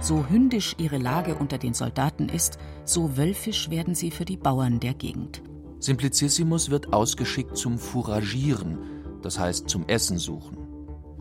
So 0.00 0.28
hündisch 0.28 0.76
ihre 0.78 0.98
Lage 0.98 1.34
unter 1.34 1.58
den 1.58 1.74
Soldaten 1.74 2.28
ist, 2.28 2.58
so 2.84 3.16
wölfisch 3.16 3.68
werden 3.68 3.96
sie 3.96 4.12
für 4.12 4.24
die 4.24 4.36
Bauern 4.36 4.78
der 4.78 4.94
Gegend. 4.94 5.42
Simplicissimus 5.80 6.70
wird 6.70 6.92
ausgeschickt 6.92 7.56
zum 7.56 7.80
Fouragieren, 7.80 8.78
das 9.22 9.40
heißt 9.40 9.68
zum 9.68 9.88
Essen 9.88 10.18
suchen. 10.18 10.67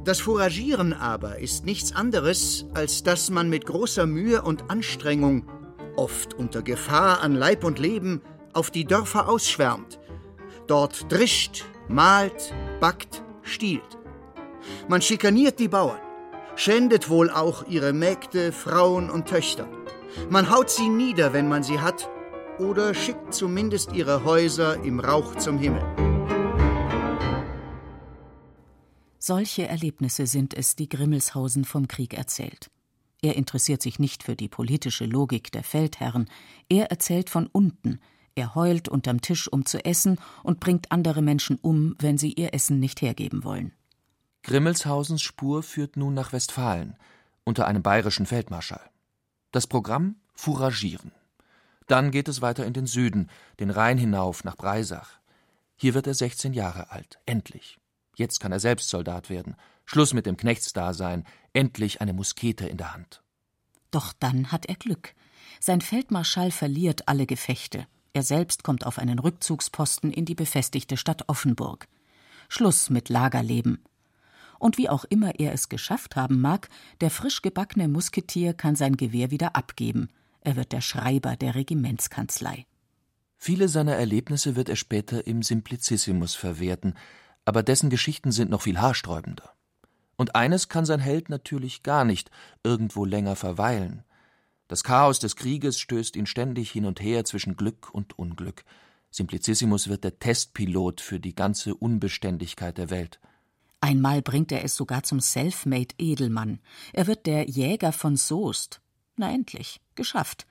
Das 0.07 0.21
Fouragieren 0.21 0.93
aber 0.93 1.39
ist 1.39 1.65
nichts 1.65 1.93
anderes, 1.93 2.65
als 2.73 3.03
dass 3.03 3.29
man 3.29 3.49
mit 3.49 3.65
großer 3.65 4.05
Mühe 4.05 4.41
und 4.41 4.71
Anstrengung, 4.71 5.45
oft 5.97 6.33
unter 6.33 6.61
Gefahr 6.61 7.21
an 7.21 7.35
Leib 7.35 7.65
und 7.65 7.77
Leben, 7.77 8.21
auf 8.53 8.71
die 8.71 8.85
Dörfer 8.85 9.27
ausschwärmt, 9.27 9.99
dort 10.65 11.11
drischt, 11.11 11.65
malt, 11.89 12.53
backt, 12.79 13.21
stiehlt. 13.41 13.97
Man 14.87 15.01
schikaniert 15.01 15.59
die 15.59 15.67
Bauern, 15.67 15.99
schändet 16.55 17.09
wohl 17.09 17.29
auch 17.29 17.67
ihre 17.67 17.91
Mägde, 17.91 18.53
Frauen 18.53 19.09
und 19.09 19.27
Töchter. 19.27 19.67
Man 20.29 20.49
haut 20.49 20.69
sie 20.69 20.87
nieder, 20.87 21.33
wenn 21.33 21.49
man 21.49 21.63
sie 21.63 21.81
hat, 21.81 22.09
oder 22.59 22.93
schickt 22.93 23.33
zumindest 23.33 23.91
ihre 23.91 24.23
Häuser 24.23 24.81
im 24.85 25.01
Rauch 25.01 25.35
zum 25.35 25.57
Himmel. 25.57 26.06
Solche 29.27 29.67
Erlebnisse 29.67 30.25
sind 30.25 30.53
es, 30.53 30.77
die 30.77 30.87
Grimmelshausen 30.87 31.65
vom 31.65 31.89
Krieg 31.89 32.13
erzählt. 32.13 32.71
Er 33.21 33.35
interessiert 33.35 33.81
sich 33.81 33.99
nicht 33.99 34.23
für 34.23 34.37
die 34.37 34.47
politische 34.47 35.05
Logik 35.05 35.51
der 35.51 35.65
Feldherren, 35.65 36.29
er 36.69 36.91
erzählt 36.91 37.29
von 37.29 37.47
unten, 37.47 37.99
er 38.35 38.55
heult 38.55 38.87
unterm 38.87 39.19
Tisch, 39.19 39.51
um 39.51 39.65
zu 39.65 39.83
essen, 39.83 40.17
und 40.43 40.61
bringt 40.61 40.93
andere 40.93 41.21
Menschen 41.21 41.59
um, 41.61 41.93
wenn 41.99 42.17
sie 42.17 42.31
ihr 42.31 42.53
Essen 42.53 42.79
nicht 42.79 43.01
hergeben 43.01 43.43
wollen. 43.43 43.73
Grimmelshausens 44.43 45.21
Spur 45.23 45.61
führt 45.61 45.97
nun 45.97 46.13
nach 46.13 46.31
Westfalen, 46.31 46.95
unter 47.43 47.67
einem 47.67 47.83
bayerischen 47.83 48.27
Feldmarschall. 48.27 48.89
Das 49.51 49.67
Programm 49.67 50.15
Fouragieren. 50.35 51.11
Dann 51.87 52.11
geht 52.11 52.29
es 52.29 52.41
weiter 52.41 52.65
in 52.65 52.71
den 52.71 52.87
Süden, 52.87 53.29
den 53.59 53.71
Rhein 53.71 53.97
hinauf 53.97 54.45
nach 54.45 54.55
Breisach. 54.55 55.19
Hier 55.75 55.95
wird 55.95 56.07
er 56.07 56.13
16 56.13 56.53
Jahre 56.53 56.91
alt, 56.91 57.19
endlich. 57.25 57.77
Jetzt 58.17 58.39
kann 58.39 58.51
er 58.51 58.59
selbst 58.59 58.89
Soldat 58.89 59.29
werden. 59.29 59.55
Schluss 59.85 60.13
mit 60.13 60.25
dem 60.25 60.37
Knechtsdasein, 60.37 61.23
endlich 61.53 62.01
eine 62.01 62.13
Muskete 62.13 62.67
in 62.67 62.77
der 62.77 62.93
Hand. 62.93 63.21
Doch 63.91 64.11
dann 64.11 64.51
hat 64.51 64.65
er 64.65 64.75
Glück. 64.75 65.13
Sein 65.59 65.81
Feldmarschall 65.81 66.49
verliert 66.49 67.07
alle 67.07 67.27
Gefechte. 67.27 67.85
Er 68.13 68.23
selbst 68.23 68.63
kommt 68.63 68.87
auf 68.87 68.97
einen 68.97 69.19
Rückzugsposten 69.19 70.11
in 70.11 70.25
die 70.25 70.33
befestigte 70.33 70.97
Stadt 70.97 71.29
Offenburg. 71.29 71.87
Schluss 72.49 72.89
mit 72.89 73.09
Lagerleben. 73.09 73.83
Und 74.57 74.79
wie 74.79 74.89
auch 74.89 75.05
immer 75.05 75.39
er 75.39 75.53
es 75.53 75.69
geschafft 75.69 76.15
haben 76.15 76.41
mag, 76.41 76.69
der 77.01 77.11
frisch 77.11 77.43
gebackene 77.43 77.87
Musketier 77.87 78.55
kann 78.55 78.75
sein 78.75 78.97
Gewehr 78.97 79.29
wieder 79.29 79.55
abgeben. 79.55 80.09
Er 80.41 80.55
wird 80.55 80.71
der 80.71 80.81
Schreiber 80.81 81.35
der 81.35 81.53
Regimentskanzlei. 81.53 82.65
Viele 83.37 83.69
seiner 83.69 83.93
Erlebnisse 83.93 84.55
wird 84.55 84.69
er 84.69 84.75
später 84.75 85.27
im 85.27 85.43
Simplicissimus 85.43 86.33
verwerten, 86.33 86.95
aber 87.47 87.63
dessen 87.63 87.89
Geschichten 87.89 88.33
sind 88.33 88.51
noch 88.51 88.63
viel 88.63 88.81
haarsträubender. 88.81 89.53
Und 90.17 90.35
eines 90.35 90.67
kann 90.67 90.85
sein 90.85 90.99
Held 90.99 91.29
natürlich 91.29 91.81
gar 91.81 92.03
nicht 92.03 92.29
irgendwo 92.61 93.05
länger 93.05 93.37
verweilen. 93.37 94.03
Das 94.67 94.83
Chaos 94.83 95.19
des 95.19 95.37
Krieges 95.37 95.79
stößt 95.79 96.17
ihn 96.17 96.25
ständig 96.25 96.69
hin 96.71 96.83
und 96.83 96.99
her 96.99 97.23
zwischen 97.23 97.55
Glück 97.55 97.89
und 97.93 98.19
Unglück. 98.19 98.65
Simplicissimus 99.11 99.87
wird 99.87 100.03
der 100.03 100.19
Testpilot 100.19 100.99
für 100.99 101.21
die 101.21 101.35
ganze 101.35 101.73
Unbeständigkeit 101.73 102.77
der 102.77 102.89
Welt. 102.89 103.21
Einmal 103.79 104.21
bringt 104.21 104.51
er 104.51 104.65
es 104.65 104.75
sogar 104.75 105.03
zum 105.03 105.21
Selfmade 105.21 105.95
Edelmann. 105.97 106.59
Er 106.91 107.07
wird 107.07 107.27
der 107.27 107.47
Jäger 107.47 107.93
von 107.93 108.17
Soest. 108.17 108.81
Na 109.15 109.31
endlich, 109.31 109.79
geschafft. 109.95 110.47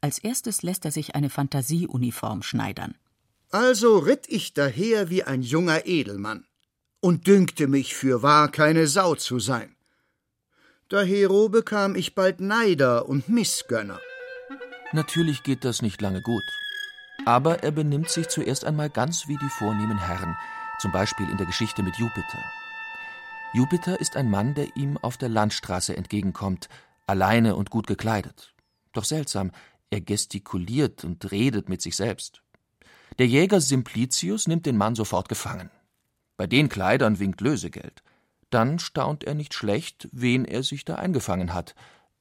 Als 0.00 0.18
erstes 0.18 0.62
lässt 0.62 0.86
er 0.86 0.92
sich 0.92 1.14
eine 1.14 1.28
Fantasieuniform 1.28 2.42
schneidern. 2.42 2.94
Also 3.50 3.98
ritt 3.98 4.26
ich 4.28 4.52
daher 4.52 5.08
wie 5.08 5.24
ein 5.24 5.42
junger 5.42 5.86
Edelmann 5.86 6.46
und 7.00 7.26
dünkte 7.26 7.66
mich 7.66 7.94
für 7.94 8.22
wahr 8.22 8.50
keine 8.50 8.86
Sau 8.86 9.14
zu 9.14 9.38
sein. 9.38 9.74
Dahero 10.88 11.48
bekam 11.48 11.96
ich 11.96 12.14
bald 12.14 12.40
Neider 12.40 13.08
und 13.08 13.28
Missgönner. 13.28 14.00
Natürlich 14.92 15.42
geht 15.42 15.64
das 15.64 15.82
nicht 15.82 16.00
lange 16.00 16.22
gut. 16.22 16.42
Aber 17.24 17.62
er 17.62 17.72
benimmt 17.72 18.10
sich 18.10 18.28
zuerst 18.28 18.64
einmal 18.64 18.90
ganz 18.90 19.28
wie 19.28 19.36
die 19.36 19.48
vornehmen 19.48 19.98
Herren, 19.98 20.36
zum 20.78 20.92
Beispiel 20.92 21.28
in 21.28 21.36
der 21.36 21.46
Geschichte 21.46 21.82
mit 21.82 21.96
Jupiter. 21.96 22.42
Jupiter 23.54 24.00
ist 24.00 24.16
ein 24.16 24.30
Mann, 24.30 24.54
der 24.54 24.76
ihm 24.76 24.98
auf 24.98 25.16
der 25.16 25.28
Landstraße 25.28 25.96
entgegenkommt, 25.96 26.68
alleine 27.06 27.56
und 27.56 27.70
gut 27.70 27.86
gekleidet. 27.86 28.54
Doch 28.92 29.04
seltsam, 29.04 29.52
er 29.90 30.02
gestikuliert 30.02 31.04
und 31.04 31.30
redet 31.30 31.68
mit 31.68 31.80
sich 31.80 31.96
selbst. 31.96 32.42
Der 33.18 33.26
Jäger 33.26 33.60
Simplicius 33.60 34.46
nimmt 34.46 34.64
den 34.64 34.76
Mann 34.76 34.94
sofort 34.94 35.28
gefangen. 35.28 35.70
Bei 36.36 36.46
den 36.46 36.68
Kleidern 36.68 37.18
winkt 37.18 37.40
Lösegeld. 37.40 38.04
Dann 38.48 38.78
staunt 38.78 39.24
er 39.24 39.34
nicht 39.34 39.54
schlecht, 39.54 40.08
wen 40.12 40.44
er 40.44 40.62
sich 40.62 40.84
da 40.84 40.94
eingefangen 40.94 41.52
hat. 41.52 41.74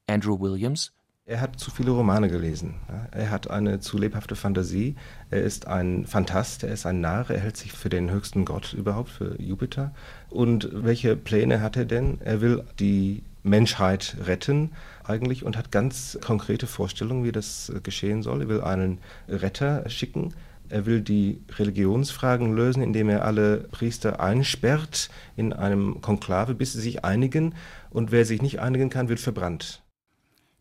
Andrew 0.08 0.40
Williams. 0.40 0.92
Er 1.28 1.40
hat 1.40 1.60
zu 1.60 1.70
viele 1.70 1.92
Romane 1.92 2.30
gelesen. 2.30 2.80
Er 3.12 3.30
hat 3.30 3.48
eine 3.48 3.80
zu 3.80 4.00
lebhafte 4.00 4.36
Fantasie. 4.36 4.96
Er 5.30 5.44
ist 5.44 5.68
ein 5.68 6.08
Fantast, 6.08 6.64
er 6.64 6.72
ist 6.72 6.88
ein 6.88 7.00
Narr, 7.00 7.30
er 7.30 7.42
hält 7.42 7.58
sich 7.58 7.74
für 7.74 7.90
den 7.90 8.10
höchsten 8.10 8.44
Gott 8.44 8.74
überhaupt, 8.74 9.10
für 9.10 9.40
Jupiter. 9.40 9.94
Und 10.32 10.68
welche 10.74 11.16
Pläne 11.16 11.62
hat 11.62 11.78
er 11.78 11.86
denn? 11.86 12.20
Er 12.22 12.42
will 12.42 12.64
die 12.80 13.22
Menschheit 13.44 14.18
retten 14.26 14.72
eigentlich 15.04 15.44
und 15.44 15.58
hat 15.58 15.72
ganz 15.72 16.18
konkrete 16.22 16.66
Vorstellungen, 16.66 17.24
wie 17.24 17.32
das 17.32 17.72
geschehen 17.84 18.24
soll. 18.24 18.42
Er 18.42 18.50
will 18.50 18.62
einen 18.62 18.98
Retter 19.28 19.88
schicken, 19.90 20.34
er 20.70 20.86
will 20.86 21.02
die 21.02 21.44
Religionsfragen 21.58 22.56
lösen, 22.56 22.82
indem 22.82 23.10
er 23.10 23.26
alle 23.26 23.68
Priester 23.72 24.20
einsperrt 24.20 25.10
in 25.36 25.54
einem 25.54 26.02
Konklave, 26.02 26.56
bis 26.56 26.74
sie 26.74 26.82
sich 26.82 27.06
einigen. 27.06 27.56
Und 27.90 28.12
wer 28.12 28.26
sich 28.26 28.42
nicht 28.42 28.60
einigen 28.60 28.90
kann, 28.90 29.10
wird 29.10 29.20
verbrannt. 29.20 29.84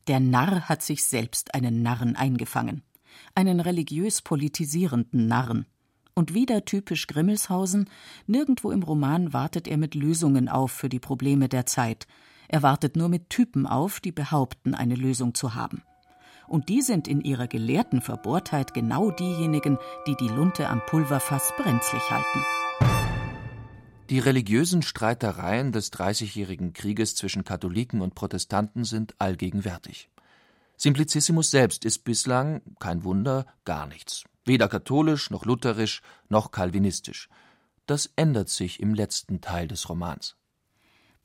Der 0.08 0.20
Narr 0.20 0.68
hat 0.68 0.82
sich 0.82 1.04
selbst 1.04 1.54
einen 1.54 1.82
Narren 1.82 2.16
eingefangen. 2.16 2.82
Einen 3.34 3.60
religiös 3.60 4.22
politisierenden 4.22 5.26
Narren. 5.26 5.66
Und 6.14 6.32
wieder 6.32 6.64
typisch 6.64 7.06
Grimmelshausen, 7.08 7.90
nirgendwo 8.26 8.70
im 8.70 8.82
Roman 8.82 9.32
wartet 9.32 9.68
er 9.68 9.76
mit 9.76 9.94
Lösungen 9.94 10.48
auf 10.48 10.72
für 10.72 10.88
die 10.88 11.00
Probleme 11.00 11.48
der 11.48 11.66
Zeit. 11.66 12.06
Er 12.48 12.62
wartet 12.62 12.96
nur 12.96 13.08
mit 13.08 13.28
Typen 13.28 13.66
auf, 13.66 14.00
die 14.00 14.12
behaupten, 14.12 14.74
eine 14.74 14.94
Lösung 14.94 15.34
zu 15.34 15.54
haben 15.54 15.82
und 16.48 16.68
die 16.68 16.82
sind 16.82 17.08
in 17.08 17.20
ihrer 17.20 17.48
gelehrten 17.48 18.00
Verbohrtheit 18.00 18.74
genau 18.74 19.10
diejenigen, 19.10 19.78
die 20.06 20.16
die 20.16 20.28
Lunte 20.28 20.68
am 20.68 20.80
Pulverfass 20.86 21.52
brenzlig 21.56 22.02
halten. 22.10 22.44
Die 24.08 24.20
religiösen 24.20 24.82
Streitereien 24.82 25.72
des 25.72 25.90
Dreißigjährigen 25.90 26.72
Krieges 26.72 27.16
zwischen 27.16 27.42
Katholiken 27.42 28.00
und 28.00 28.14
Protestanten 28.14 28.84
sind 28.84 29.14
allgegenwärtig. 29.18 30.10
Simplicissimus 30.76 31.50
selbst 31.50 31.84
ist 31.84 32.04
bislang, 32.04 32.62
kein 32.78 33.02
Wunder, 33.02 33.46
gar 33.64 33.86
nichts. 33.86 34.24
Weder 34.44 34.68
katholisch 34.68 35.30
noch 35.30 35.44
lutherisch 35.44 36.02
noch 36.28 36.52
kalvinistisch. 36.52 37.28
Das 37.86 38.10
ändert 38.14 38.48
sich 38.48 38.78
im 38.78 38.94
letzten 38.94 39.40
Teil 39.40 39.66
des 39.66 39.88
Romans. 39.88 40.36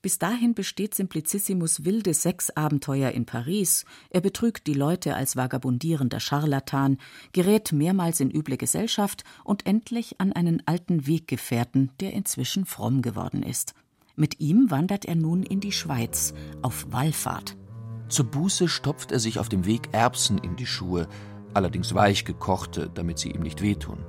Bis 0.01 0.17
dahin 0.17 0.55
besteht 0.55 0.95
Simplicissimus 0.95 1.85
wilde 1.85 2.15
Sexabenteuer 2.15 3.11
in 3.11 3.27
Paris, 3.27 3.85
er 4.09 4.21
betrügt 4.21 4.65
die 4.65 4.73
Leute 4.73 5.13
als 5.15 5.35
vagabundierender 5.35 6.19
Scharlatan, 6.19 6.97
gerät 7.33 7.71
mehrmals 7.71 8.19
in 8.19 8.31
üble 8.31 8.57
Gesellschaft 8.57 9.23
und 9.43 9.67
endlich 9.67 10.19
an 10.19 10.33
einen 10.33 10.63
alten 10.65 11.05
Weggefährten, 11.05 11.91
der 11.99 12.13
inzwischen 12.13 12.65
fromm 12.65 13.03
geworden 13.03 13.43
ist. 13.43 13.75
Mit 14.15 14.39
ihm 14.39 14.71
wandert 14.71 15.05
er 15.05 15.15
nun 15.15 15.43
in 15.43 15.59
die 15.59 15.71
Schweiz, 15.71 16.33
auf 16.63 16.87
Wallfahrt. 16.91 17.55
Zur 18.09 18.25
Buße 18.25 18.69
stopft 18.69 19.11
er 19.11 19.19
sich 19.19 19.37
auf 19.37 19.49
dem 19.49 19.67
Weg 19.67 19.89
Erbsen 19.91 20.39
in 20.39 20.55
die 20.55 20.65
Schuhe, 20.65 21.07
allerdings 21.53 21.93
weich 21.93 22.25
gekochte, 22.25 22.89
damit 22.91 23.19
sie 23.19 23.29
ihm 23.29 23.41
nicht 23.41 23.61
wehtun. 23.61 23.99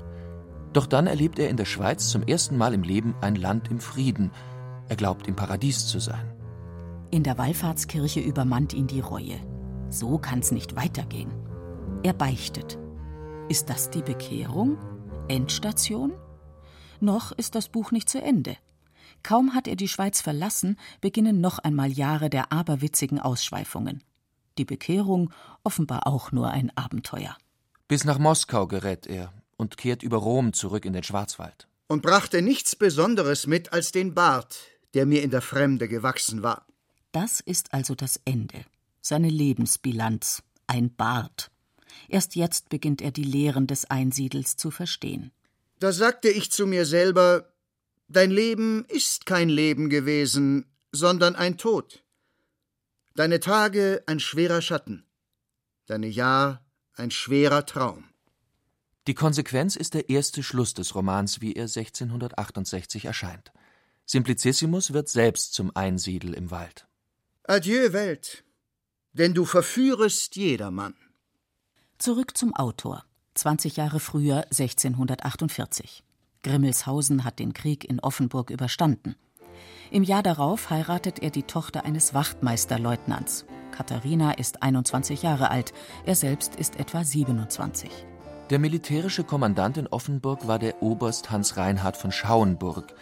Doch 0.73 0.87
dann 0.87 1.07
erlebt 1.07 1.39
er 1.39 1.51
in 1.51 1.59
der 1.59 1.67
Schweiz 1.67 2.09
zum 2.09 2.23
ersten 2.23 2.57
Mal 2.57 2.73
im 2.73 2.83
Leben 2.83 3.15
ein 3.21 3.35
Land 3.35 3.71
im 3.71 3.79
Frieden– 3.79 4.31
er 4.89 4.97
glaubt, 4.97 5.29
im 5.29 5.37
Paradies 5.37 5.87
zu 5.87 5.99
sein. 5.99 6.33
In 7.11 7.23
der 7.23 7.39
Wallfahrtskirche 7.39 8.21
übermannt 8.21 8.73
ihn 8.73 8.87
die 8.87 9.01
Reue. 9.01 9.39
So 9.91 10.19
kann's 10.19 10.51
nicht 10.51 10.77
weitergehen. 10.77 11.31
Er 12.03 12.15
beichtet. 12.15 12.79
Ist 13.49 13.69
das 13.69 13.91
die 13.91 14.03
Bekehrung? 14.03 14.79
Endstation? 15.29 16.13
Noch 17.01 17.33
ist 17.33 17.55
das 17.55 17.69
Buch 17.69 17.91
nicht 17.91 18.09
zu 18.09 18.21
Ende. 18.21 18.57
Kaum 19.23 19.55
hat 19.55 19.69
er 19.69 19.77
die 19.77 19.89
Schweiz 19.89 20.21
verlassen, 20.21 20.79
beginnen 21.01 21.41
noch 21.41 21.59
einmal 21.59 21.93
Jahre 21.93 22.31
der 22.31 22.53
aberwitzigen 22.53 23.21
Ausschweifungen. 23.21 24.03
Die 24.59 24.65
Bekehrung 24.65 25.31
offenbar 25.65 26.07
auch 26.07 26.33
nur 26.33 26.51
ein 26.51 26.77
Abenteuer. 26.77 27.37
Bis 27.89 28.05
nach 28.05 28.19
Moskau 28.19 28.67
gerät 28.67 29.07
er 29.07 29.33
und 29.57 29.77
kehrt 29.77 30.03
über 30.03 30.17
Rom 30.17 30.53
zurück 30.53 30.85
in 30.85 30.93
den 30.93 31.03
Schwarzwald. 31.03 31.69
Und 31.89 32.03
brachte 32.03 32.43
nichts 32.43 32.75
Besonderes 32.75 33.47
mit 33.47 33.73
als 33.73 33.93
den 33.93 34.15
Bart, 34.15 34.61
der 34.95 35.07
mir 35.07 35.23
in 35.23 35.31
der 35.31 35.43
Fremde 35.43 35.89
gewachsen 35.89 36.43
war. 36.43 36.67
Das 37.13 37.41
ist 37.41 37.75
also 37.75 37.95
das 37.95 38.21
Ende, 38.25 38.65
seine 39.01 39.29
Lebensbilanz, 39.29 40.43
ein 40.67 40.95
Bart. 40.95 41.51
Erst 42.09 42.37
jetzt 42.37 42.69
beginnt 42.69 43.03
er 43.03 43.11
die 43.11 43.25
Lehren 43.25 43.67
des 43.67 43.91
Einsiedels 43.91 44.57
zu 44.57 44.71
verstehen. 44.71 45.31
Da 45.79 45.93
sagte 45.93 46.29
ich 46.29 46.51
zu 46.51 46.67
mir 46.67 46.87
selber, 46.87 47.49
Dein 48.09 48.31
Leben 48.31 48.85
ist 48.89 49.25
kein 49.25 49.49
Leben 49.49 49.89
gewesen, 49.89 50.67
sondern 50.91 51.35
ein 51.35 51.57
Tod. 51.57 52.05
Deine 53.15 53.41
Tage 53.41 54.03
ein 54.07 54.21
schwerer 54.21 54.61
Schatten, 54.61 55.07
deine 55.87 56.09
Jahr 56.09 56.63
ein 56.95 57.11
schwerer 57.11 57.65
Traum. 57.65 58.05
Die 59.07 59.15
Konsequenz 59.15 59.77
ist 59.77 59.95
der 59.95 60.11
erste 60.11 60.43
Schluss 60.43 60.75
des 60.75 60.95
Romans, 60.95 61.41
wie 61.41 61.55
er 61.55 61.65
1668 61.65 63.07
erscheint. 63.07 63.51
Simplicissimus 64.07 64.93
wird 64.93 65.09
selbst 65.09 65.55
zum 65.55 65.71
Einsiedel 65.75 66.35
im 66.35 66.51
Wald. 66.51 66.87
Adieu, 67.45 67.93
Welt, 67.93 68.45
denn 69.13 69.35
du 69.35 69.45
verführest 69.45 70.37
jedermann. 70.37 70.95
Zurück 71.99 72.37
zum 72.37 72.55
Autor. 72.55 73.05
20 73.35 73.77
Jahre 73.77 74.01
früher, 74.01 74.45
1648. 74.51 76.05
Grimmelshausen 76.43 77.25
hat 77.25 77.39
den 77.39 77.53
Krieg 77.53 77.85
in 77.85 78.01
Offenburg 78.01 78.51
überstanden. 78.51 79.17
Im 79.91 80.03
Jahr 80.03 80.23
darauf 80.23 80.71
heiratet 80.71 81.21
er 81.21 81.31
die 81.31 81.45
Tochter 81.45 81.85
eines 81.85 82.15
Wachtmeisterleutnants. 82.15 83.45
Katharina 83.71 84.33
ist 84.33 84.63
21 84.63 85.23
Jahre 85.23 85.51
alt, 85.51 85.73
er 86.05 86.15
selbst 86.15 86.57
ist 86.57 86.79
etwa 86.79 87.05
27. 87.05 87.91
Der 88.51 88.59
militärische 88.59 89.25
Kommandant 89.25 89.79
in 89.79 89.87
Offenburg 89.87 90.47
war 90.47 90.59
der 90.59 90.83
Oberst 90.83 91.31
Hans 91.31 91.57
Reinhard 91.57 91.97
von 91.97 92.13
Schauenburg, 92.13 92.95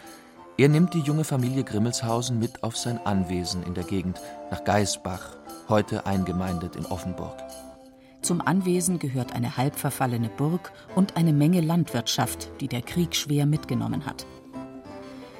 er 0.61 0.69
nimmt 0.69 0.93
die 0.93 0.99
junge 0.99 1.23
Familie 1.23 1.63
Grimmelshausen 1.63 2.37
mit 2.37 2.61
auf 2.61 2.77
sein 2.77 3.03
Anwesen 3.03 3.63
in 3.63 3.73
der 3.73 3.83
Gegend 3.83 4.21
nach 4.51 4.63
Geisbach, 4.63 5.35
heute 5.69 6.05
eingemeindet 6.05 6.75
in 6.75 6.85
Offenburg. 6.85 7.35
Zum 8.21 8.41
Anwesen 8.41 8.99
gehört 8.99 9.33
eine 9.33 9.57
halb 9.57 9.75
verfallene 9.75 10.29
Burg 10.29 10.71
und 10.93 11.17
eine 11.17 11.33
Menge 11.33 11.61
Landwirtschaft, 11.61 12.51
die 12.61 12.67
der 12.67 12.83
Krieg 12.83 13.15
schwer 13.15 13.47
mitgenommen 13.47 14.05
hat. 14.05 14.27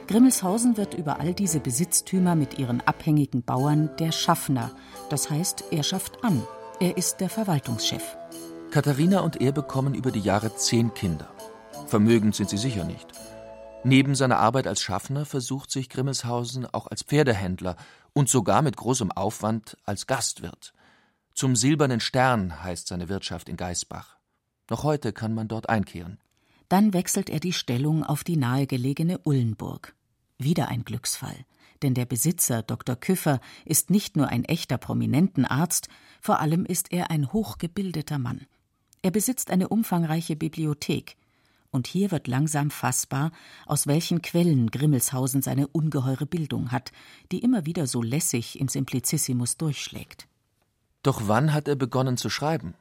Grimmelshausen 0.08 0.76
wird 0.76 0.96
über 0.96 1.20
all 1.20 1.36
diese 1.36 1.60
Besitztümer 1.60 2.34
mit 2.34 2.58
ihren 2.58 2.82
abhängigen 2.82 3.44
Bauern 3.44 3.92
der 4.00 4.12
Schaffner, 4.12 4.72
das 5.12 5.30
heißt, 5.30 5.66
er 5.70 5.84
schafft 5.84 6.24
an, 6.24 6.42
er 6.80 6.98
ist 6.98 7.22
der 7.22 7.30
Verwaltungschef. 7.30 8.18
Katharina 8.72 9.20
und 9.20 9.40
er 9.40 9.52
bekommen 9.52 9.94
über 9.94 10.10
die 10.10 10.20
Jahre 10.20 10.56
zehn 10.56 10.96
Kinder. 10.96 11.28
Vermögend 11.86 12.34
sind 12.34 12.50
sie 12.50 12.58
sicher 12.58 12.86
nicht. 12.86 13.11
Neben 13.84 14.14
seiner 14.14 14.38
Arbeit 14.38 14.68
als 14.68 14.82
Schaffner 14.82 15.26
versucht 15.26 15.72
sich 15.72 15.90
Grimmelshausen 15.90 16.68
auch 16.68 16.86
als 16.88 17.02
Pferdehändler 17.02 17.76
und 18.14 18.30
sogar 18.30 18.62
mit 18.62 18.78
großem 18.78 19.12
Aufwand 19.12 19.76
als 19.86 20.06
Gastwirt. 20.06 20.74
Zum 21.34 21.56
Silbernen 21.56 22.00
Stern 22.00 22.64
heißt 22.64 22.88
seine 22.88 23.10
Wirtschaft 23.10 23.50
in 23.50 23.58
Geisbach. 23.58 24.18
Noch 24.70 24.84
heute 24.84 25.14
kann 25.14 25.34
man 25.34 25.48
dort 25.48 25.68
einkehren. 25.68 26.20
Dann 26.70 26.94
wechselt 26.94 27.30
er 27.30 27.40
die 27.40 27.54
Stellung 27.54 28.04
auf 28.04 28.24
die 28.24 28.38
nahegelegene 28.38 29.20
Ullenburg. 29.24 29.96
Wieder 30.38 30.68
ein 30.68 30.86
Glücksfall, 30.86 31.36
denn 31.82 31.96
der 31.96 32.06
Besitzer, 32.06 32.62
Dr. 32.62 32.96
Küffer, 32.96 33.42
ist 33.66 33.90
nicht 33.90 34.16
nur 34.16 34.28
ein 34.28 34.46
echter 34.46 34.78
Prominentenarzt, 34.78 35.88
vor 36.22 36.40
allem 36.40 36.66
ist 36.66 36.92
er 36.94 37.10
ein 37.10 37.34
hochgebildeter 37.34 38.20
Mann. 38.20 38.46
Er 39.02 39.12
besitzt 39.12 39.50
eine 39.50 39.70
umfangreiche 39.70 40.36
Bibliothek, 40.36 41.18
und 41.72 41.88
hier 41.88 42.12
wird 42.12 42.28
langsam 42.28 42.70
fassbar, 42.70 43.32
aus 43.66 43.88
welchen 43.88 44.22
Quellen 44.22 44.70
Grimmelshausen 44.70 45.42
seine 45.42 45.68
ungeheure 45.68 46.26
Bildung 46.26 46.72
hat, 46.72 46.92
die 47.32 47.40
immer 47.40 47.66
wieder 47.66 47.88
so 47.88 48.02
lässig 48.02 48.60
im 48.60 48.68
Simplicissimus 48.68 49.58
durchschlägt. 49.58 50.28
Doch 51.04 51.24
wann 51.26 51.54
hat 51.54 51.68
er 51.68 51.76
begonnen 51.76 52.18
zu 52.18 52.30
schreiben? 52.30 52.76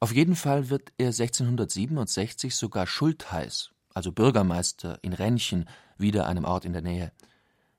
Auf 0.00 0.12
jeden 0.12 0.34
Fall 0.34 0.68
wird 0.68 0.92
er 0.98 1.08
1667 1.08 2.56
sogar 2.56 2.86
Schultheiß, 2.86 3.70
also 3.94 4.10
Bürgermeister 4.10 4.98
in 5.02 5.12
Rennchen, 5.12 5.68
wieder 5.96 6.26
einem 6.26 6.44
Ort 6.44 6.64
in 6.64 6.72
der 6.72 6.82
Nähe. 6.82 7.12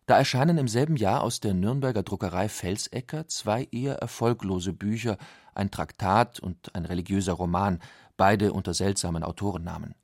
Da 0.06 0.18
erscheinen 0.18 0.58
im 0.58 0.68
selben 0.68 0.96
Jahr 0.96 1.22
aus 1.22 1.40
der 1.40 1.54
Nürnberger 1.54 2.04
Druckerei 2.04 2.50
Felsecker 2.50 3.28
zwei 3.28 3.68
eher 3.72 3.96
erfolglose 3.96 4.74
Bücher, 4.74 5.18
ein 5.54 5.72
Traktat 5.72 6.40
und 6.40 6.76
ein 6.76 6.86
religiöser 6.86 7.34
Roman, 7.34 7.80
beide 8.18 8.54
unter 8.54 8.74
seltsamen 8.74 9.24
Autorennamen. 9.24 9.96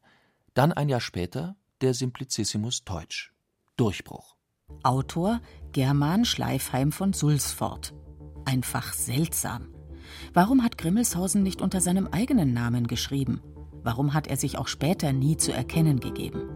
Dann 0.60 0.74
ein 0.74 0.90
Jahr 0.90 1.00
später 1.00 1.56
der 1.80 1.94
Simplicissimus 1.94 2.84
Teutsch. 2.84 3.32
Durchbruch. 3.78 4.36
Autor 4.84 5.40
German 5.72 6.26
Schleifheim 6.26 6.92
von 6.92 7.14
Sulzfort. 7.14 7.94
Einfach 8.44 8.92
seltsam. 8.92 9.70
Warum 10.34 10.62
hat 10.62 10.78
Grimmelshausen 10.78 11.44
nicht 11.44 11.62
unter 11.62 11.80
seinem 11.80 12.08
eigenen 12.08 12.54
Namen 12.54 12.88
geschrieben? 12.88 13.42
Warum 13.84 14.14
hat 14.14 14.28
er 14.28 14.36
sich 14.36 14.58
auch 14.58 14.68
später 14.68 15.14
nie 15.14 15.38
zu 15.38 15.54
erkennen 15.54 16.02
gegeben? 16.02 16.50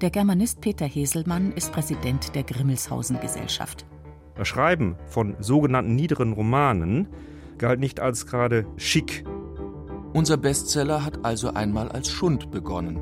Der 0.00 0.10
Germanist 0.10 0.60
Peter 0.60 0.86
Heselmann 0.86 1.52
ist 1.52 1.70
Präsident 1.70 2.34
der 2.34 2.42
Grimmelshausen 2.42 3.20
Gesellschaft. 3.20 3.86
Das 4.34 4.48
Schreiben 4.48 4.96
von 5.06 5.36
sogenannten 5.38 5.94
niederen 5.94 6.32
Romanen 6.32 7.06
galt 7.58 7.78
nicht 7.78 8.00
als 8.00 8.26
gerade 8.26 8.66
schick 8.76 9.24
unser 10.14 10.36
Bestseller 10.36 11.04
hat 11.04 11.24
also 11.24 11.52
einmal 11.52 11.90
als 11.90 12.08
Schund 12.08 12.50
begonnen. 12.50 12.96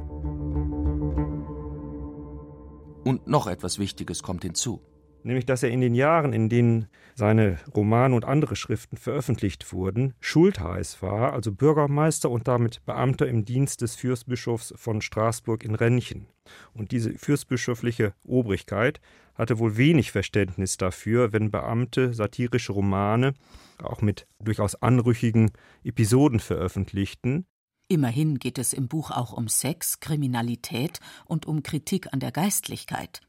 Und 3.05 3.27
noch 3.27 3.46
etwas 3.46 3.79
Wichtiges 3.79 4.22
kommt 4.22 4.42
hinzu. 4.42 4.81
Nämlich, 5.22 5.46
dass 5.46 5.62
er 5.62 5.70
in 5.70 5.81
den 5.81 5.94
Jahren, 5.94 6.33
in 6.33 6.48
denen 6.48 6.88
seine 7.14 7.59
Romane 7.77 8.14
und 8.16 8.25
andere 8.25 8.57
Schriften 8.57 8.96
veröffentlicht 8.96 9.72
wurden, 9.72 10.14
Schultheiß 10.20 11.03
war, 11.03 11.33
also 11.33 11.53
Bürgermeister 11.53 12.31
und 12.31 12.48
damit 12.48 12.85
Beamter 12.87 13.29
im 13.29 13.44
Dienst 13.44 13.83
des 13.83 13.94
Fürstbischofs 13.94 14.75
von 14.77 15.01
Straßburg 15.01 15.64
in 15.64 15.75
Rennchen. 15.75 16.27
Und 16.75 16.90
diese 16.90 17.12
fürstbischöfliche 17.12 18.14
Obrigkeit 18.25 19.01
hatte 19.34 19.58
wohl 19.58 19.76
wenig 19.76 20.12
Verständnis 20.12 20.76
dafür, 20.76 21.32
wenn 21.32 21.50
Beamte 21.50 22.14
satirische 22.14 22.72
Romane 22.72 23.34
auch 23.82 24.02
mit 24.02 24.26
durchaus 24.38 24.74
anrüchigen 24.76 25.50
Episoden 25.84 26.40
veröffentlichten. 26.40 27.46
Immerhin 27.88 28.38
geht 28.38 28.58
es 28.58 28.72
im 28.72 28.88
Buch 28.88 29.10
auch 29.10 29.32
um 29.32 29.48
Sex, 29.48 30.00
Kriminalität 30.00 31.00
und 31.26 31.46
um 31.46 31.62
Kritik 31.62 32.12
an 32.12 32.20
der 32.20 32.32
Geistlichkeit. 32.32 33.20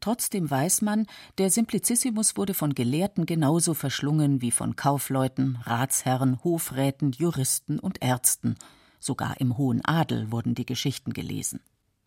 Trotzdem 0.00 0.50
weiß 0.50 0.82
man, 0.82 1.06
der 1.38 1.50
Simplicissimus 1.50 2.36
wurde 2.36 2.54
von 2.54 2.74
Gelehrten 2.74 3.26
genauso 3.26 3.74
verschlungen 3.74 4.42
wie 4.42 4.50
von 4.50 4.76
Kaufleuten, 4.76 5.56
Ratsherren, 5.64 6.42
Hofräten, 6.44 7.12
Juristen 7.12 7.78
und 7.78 8.02
Ärzten. 8.02 8.56
Sogar 9.00 9.40
im 9.40 9.56
hohen 9.56 9.84
Adel 9.84 10.30
wurden 10.30 10.54
die 10.54 10.66
Geschichten 10.66 11.12
gelesen. 11.12 11.60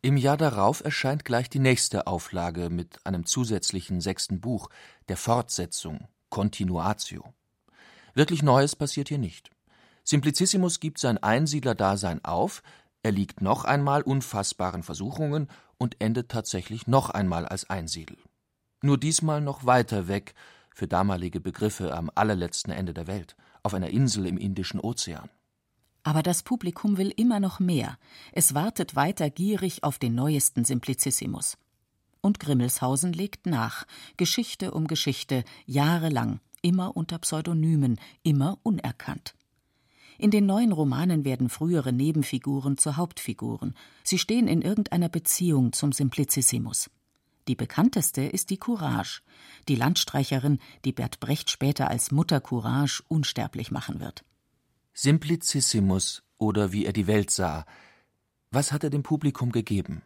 Im 0.04 0.18
Jahr 0.18 0.38
darauf 0.38 0.84
erscheint 0.84 1.26
gleich 1.26 1.48
die 1.48 1.60
nächste 1.60 2.08
Auflage 2.08 2.72
mit 2.72 3.06
einem 3.06 3.28
zusätzlichen 3.28 4.02
sechsten 4.02 4.42
Buch, 4.42 4.70
der 5.10 5.18
Fortsetzung 5.18 6.08
Continuatio. 6.30 7.36
Wirklich 8.16 8.42
Neues 8.42 8.76
passiert 8.76 9.10
hier 9.10 9.20
nicht. 9.20 9.52
Simplicissimus 10.04 10.80
gibt 10.80 10.98
sein 10.98 11.20
Einsiedlerdasein 11.20 12.26
auf, 12.26 12.64
er 13.04 13.12
liegt 13.12 13.42
noch 13.42 13.64
einmal 13.64 14.02
unfassbaren 14.02 14.82
Versuchungen 14.82 15.48
und 15.78 16.02
endet 16.02 16.30
tatsächlich 16.30 16.88
noch 16.88 17.12
einmal 17.12 17.46
als 17.46 17.70
Einsiedel. 17.70 18.18
Nur 18.82 18.98
diesmal 18.98 19.42
noch 19.42 19.66
weiter 19.66 20.08
weg, 20.08 20.34
für 20.74 20.88
damalige 20.88 21.40
Begriffe 21.40 21.96
am 21.96 22.10
allerletzten 22.16 22.74
Ende 22.74 22.96
der 22.96 23.06
Welt, 23.06 23.36
auf 23.62 23.76
einer 23.76 23.90
Insel 23.90 24.26
im 24.26 24.38
Indischen 24.38 24.80
Ozean. 24.80 25.30
Aber 26.04 26.24
das 26.24 26.44
Publikum 26.44 26.98
will 26.98 27.14
immer 27.16 27.40
noch 27.40 27.60
mehr. 27.60 27.98
Es 28.32 28.54
wartet 28.54 28.96
weiter 28.96 29.30
gierig 29.30 29.84
auf 29.84 30.00
den 30.00 30.16
neuesten 30.16 30.66
Simplicissimus. 30.66 31.58
Und 32.22 32.40
Grimmelshausen 32.40 33.14
legt 33.14 33.46
nach, 33.46 33.86
Geschichte 34.18 34.72
um 34.72 34.88
Geschichte, 34.88 35.44
jahrelang, 35.66 36.40
immer 36.62 36.96
unter 36.96 37.18
Pseudonymen, 37.20 38.00
immer 38.24 38.60
unerkannt. 38.64 39.36
In 40.18 40.30
den 40.30 40.46
neuen 40.46 40.72
Romanen 40.72 41.26
werden 41.26 41.50
frühere 41.50 41.92
Nebenfiguren 41.92 42.78
zu 42.78 42.96
Hauptfiguren. 42.96 43.76
Sie 44.04 44.20
stehen 44.20 44.48
in 44.48 44.62
irgendeiner 44.62 45.10
Beziehung 45.10 45.74
zum 45.74 45.92
Simplicissimus. 45.92 46.92
Die 47.48 47.56
bekannteste 47.56 48.22
ist 48.22 48.52
die 48.52 48.58
Courage, 48.58 49.24
die 49.68 49.76
Landstreicherin, 49.76 50.60
die 50.86 50.92
Bert 50.92 51.20
Brecht 51.20 51.50
später 51.50 51.90
als 51.90 52.12
Mutter 52.12 52.40
Courage 52.40 53.02
unsterblich 53.08 53.72
machen 53.72 54.00
wird. 54.00 54.24
Simplicissimus 54.94 56.24
oder 56.38 56.72
wie 56.72 56.86
er 56.86 56.94
die 56.94 57.08
Welt 57.08 57.32
sah. 57.32 57.66
Was 58.52 58.72
hat 58.72 58.84
er 58.84 58.90
dem 58.90 59.04
Publikum 59.04 59.52
gegeben? 59.52 60.02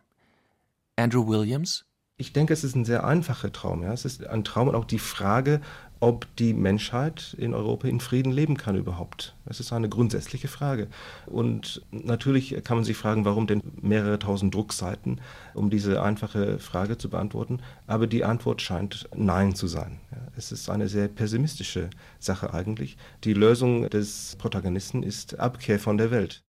Andrew 0.95 1.27
Williams? 1.27 1.85
Ich 2.17 2.31
denke, 2.31 2.53
es 2.53 2.63
ist 2.63 2.75
ein 2.75 2.85
sehr 2.85 3.03
einfacher 3.03 3.51
Traum. 3.51 3.83
Ja. 3.83 3.91
Es 3.91 4.05
ist 4.05 4.25
ein 4.25 4.43
Traum 4.43 4.69
und 4.69 4.75
auch 4.75 4.85
die 4.85 4.99
Frage, 4.99 5.59
ob 5.99 6.27
die 6.37 6.53
Menschheit 6.53 7.35
in 7.37 7.53
Europa 7.53 7.87
in 7.87 7.99
Frieden 7.99 8.31
leben 8.31 8.57
kann 8.57 8.75
überhaupt. 8.75 9.35
Das 9.45 9.59
ist 9.59 9.73
eine 9.73 9.89
grundsätzliche 9.89 10.47
Frage. 10.47 10.87
Und 11.25 11.81
natürlich 11.91 12.55
kann 12.63 12.77
man 12.77 12.83
sich 12.83 12.97
fragen, 12.97 13.25
warum 13.25 13.47
denn 13.47 13.61
mehrere 13.81 14.19
tausend 14.19 14.53
Druckseiten, 14.53 15.21
um 15.53 15.69
diese 15.69 16.01
einfache 16.01 16.59
Frage 16.59 16.97
zu 16.97 17.09
beantworten. 17.09 17.59
Aber 17.87 18.07
die 18.07 18.23
Antwort 18.23 18.61
scheint 18.61 19.09
Nein 19.15 19.55
zu 19.55 19.67
sein. 19.67 19.99
Es 20.35 20.51
ist 20.51 20.69
eine 20.69 20.89
sehr 20.89 21.07
pessimistische 21.07 21.89
Sache 22.19 22.53
eigentlich. 22.53 22.97
Die 23.23 23.33
Lösung 23.33 23.89
des 23.89 24.35
Protagonisten 24.37 25.03
ist 25.03 25.39
Abkehr 25.39 25.79
von 25.79 25.97
der 25.97 26.11
Welt. 26.11 26.43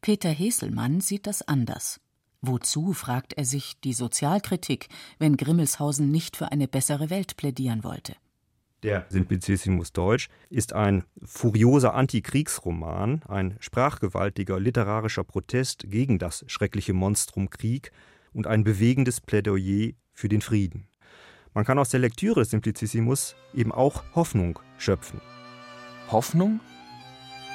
Peter 0.00 0.30
Heselmann 0.30 1.00
sieht 1.00 1.26
das 1.26 1.42
anders. 1.42 2.00
Wozu, 2.42 2.92
fragt 2.92 3.32
er 3.32 3.44
sich, 3.44 3.80
die 3.80 3.92
Sozialkritik, 3.92 4.88
wenn 5.18 5.36
Grimmelshausen 5.36 6.10
nicht 6.10 6.36
für 6.36 6.52
eine 6.52 6.68
bessere 6.68 7.10
Welt 7.10 7.36
plädieren 7.36 7.82
wollte? 7.82 8.14
Der 8.86 9.04
Simplicissimus 9.08 9.92
Deutsch 9.92 10.28
ist 10.48 10.72
ein 10.72 11.02
furioser 11.24 11.94
Antikriegsroman, 11.94 13.20
ein 13.26 13.56
sprachgewaltiger 13.58 14.60
literarischer 14.60 15.24
Protest 15.24 15.90
gegen 15.90 16.20
das 16.20 16.44
schreckliche 16.46 16.92
Monstrum 16.92 17.50
Krieg 17.50 17.90
und 18.32 18.46
ein 18.46 18.62
bewegendes 18.62 19.20
Plädoyer 19.20 19.90
für 20.12 20.28
den 20.28 20.40
Frieden. 20.40 20.86
Man 21.52 21.64
kann 21.64 21.80
aus 21.80 21.88
der 21.88 21.98
Lektüre 21.98 22.38
des 22.38 22.50
Simplicissimus 22.50 23.34
eben 23.52 23.72
auch 23.72 24.04
Hoffnung 24.14 24.60
schöpfen. 24.78 25.20
Hoffnung? 26.12 26.60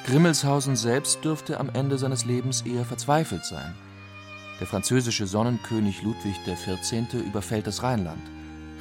Grimmelshausen 0.08 0.76
selbst 0.76 1.24
dürfte 1.24 1.62
am 1.62 1.70
Ende 1.70 1.98
seines 1.98 2.26
Lebens 2.26 2.64
eher 2.64 2.84
verzweifelt 2.84 3.46
sein. 3.46 3.74
Der 4.60 4.68
französische 4.68 5.28
Sonnenkönig 5.28 6.04
Ludwig 6.04 6.36
XIV. 6.44 7.26
überfällt 7.26 7.68
das 7.68 7.84
Rheinland. 7.84 8.22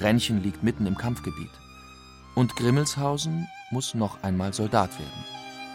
Rennchen 0.01 0.43
liegt 0.43 0.65
mitten 0.65 0.87
im 0.87 0.97
Kampfgebiet. 0.97 1.51
Und 2.35 2.57
Grimmelshausen 2.57 3.49
muss 3.71 3.95
noch 3.95 4.23
einmal 4.23 4.53
Soldat 4.53 4.99
werden. 4.99 5.25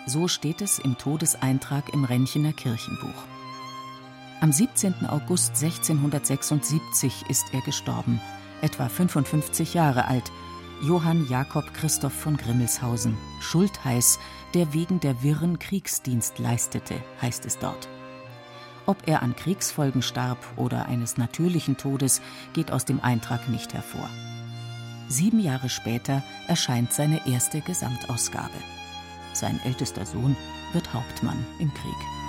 So 0.08 0.28
steht 0.28 0.62
es 0.62 0.80
im 0.80 0.98
Todeseintrag 0.98 1.94
im 1.94 2.04
Rennchener 2.04 2.54
Kirchenbuch. 2.54 3.24
Am 4.42 4.52
17. 4.52 5.06
August 5.08 5.62
1676 5.64 7.24
ist 7.30 7.54
er 7.54 7.62
gestorben, 7.62 8.22
etwa 8.62 8.88
55 8.88 9.74
Jahre 9.74 10.06
alt, 10.06 10.32
Johann 10.84 11.28
Jakob 11.30 11.74
Christoph 11.74 12.14
von 12.14 12.38
Grimmelshausen, 12.38 13.18
Schultheiß, 13.40 14.20
der 14.54 14.74
wegen 14.74 15.00
der 15.00 15.24
Wirren 15.24 15.58
Kriegsdienst 15.58 16.38
leistete, 16.38 16.96
heißt 17.22 17.46
es 17.46 17.58
dort. 17.58 17.88
Ob 18.86 19.08
er 19.08 19.24
an 19.24 19.36
Kriegsfolgen 19.36 20.02
starb 20.02 20.38
oder 20.58 20.86
eines 20.86 21.18
natürlichen 21.18 21.78
Todes, 21.78 22.22
geht 22.54 22.72
aus 22.72 22.86
dem 22.86 23.00
Eintrag 23.00 23.50
nicht 23.50 23.74
hervor. 23.74 24.10
Sieben 25.08 25.40
Jahre 25.40 25.70
später 25.70 26.24
erscheint 26.48 26.92
seine 26.92 27.28
erste 27.28 27.62
Gesamtausgabe. 27.62 28.58
Sein 29.34 29.60
ältester 29.64 30.06
Sohn 30.06 30.36
wird 30.74 30.94
Hauptmann 30.94 31.46
im 31.60 31.74
Krieg. 31.74 32.25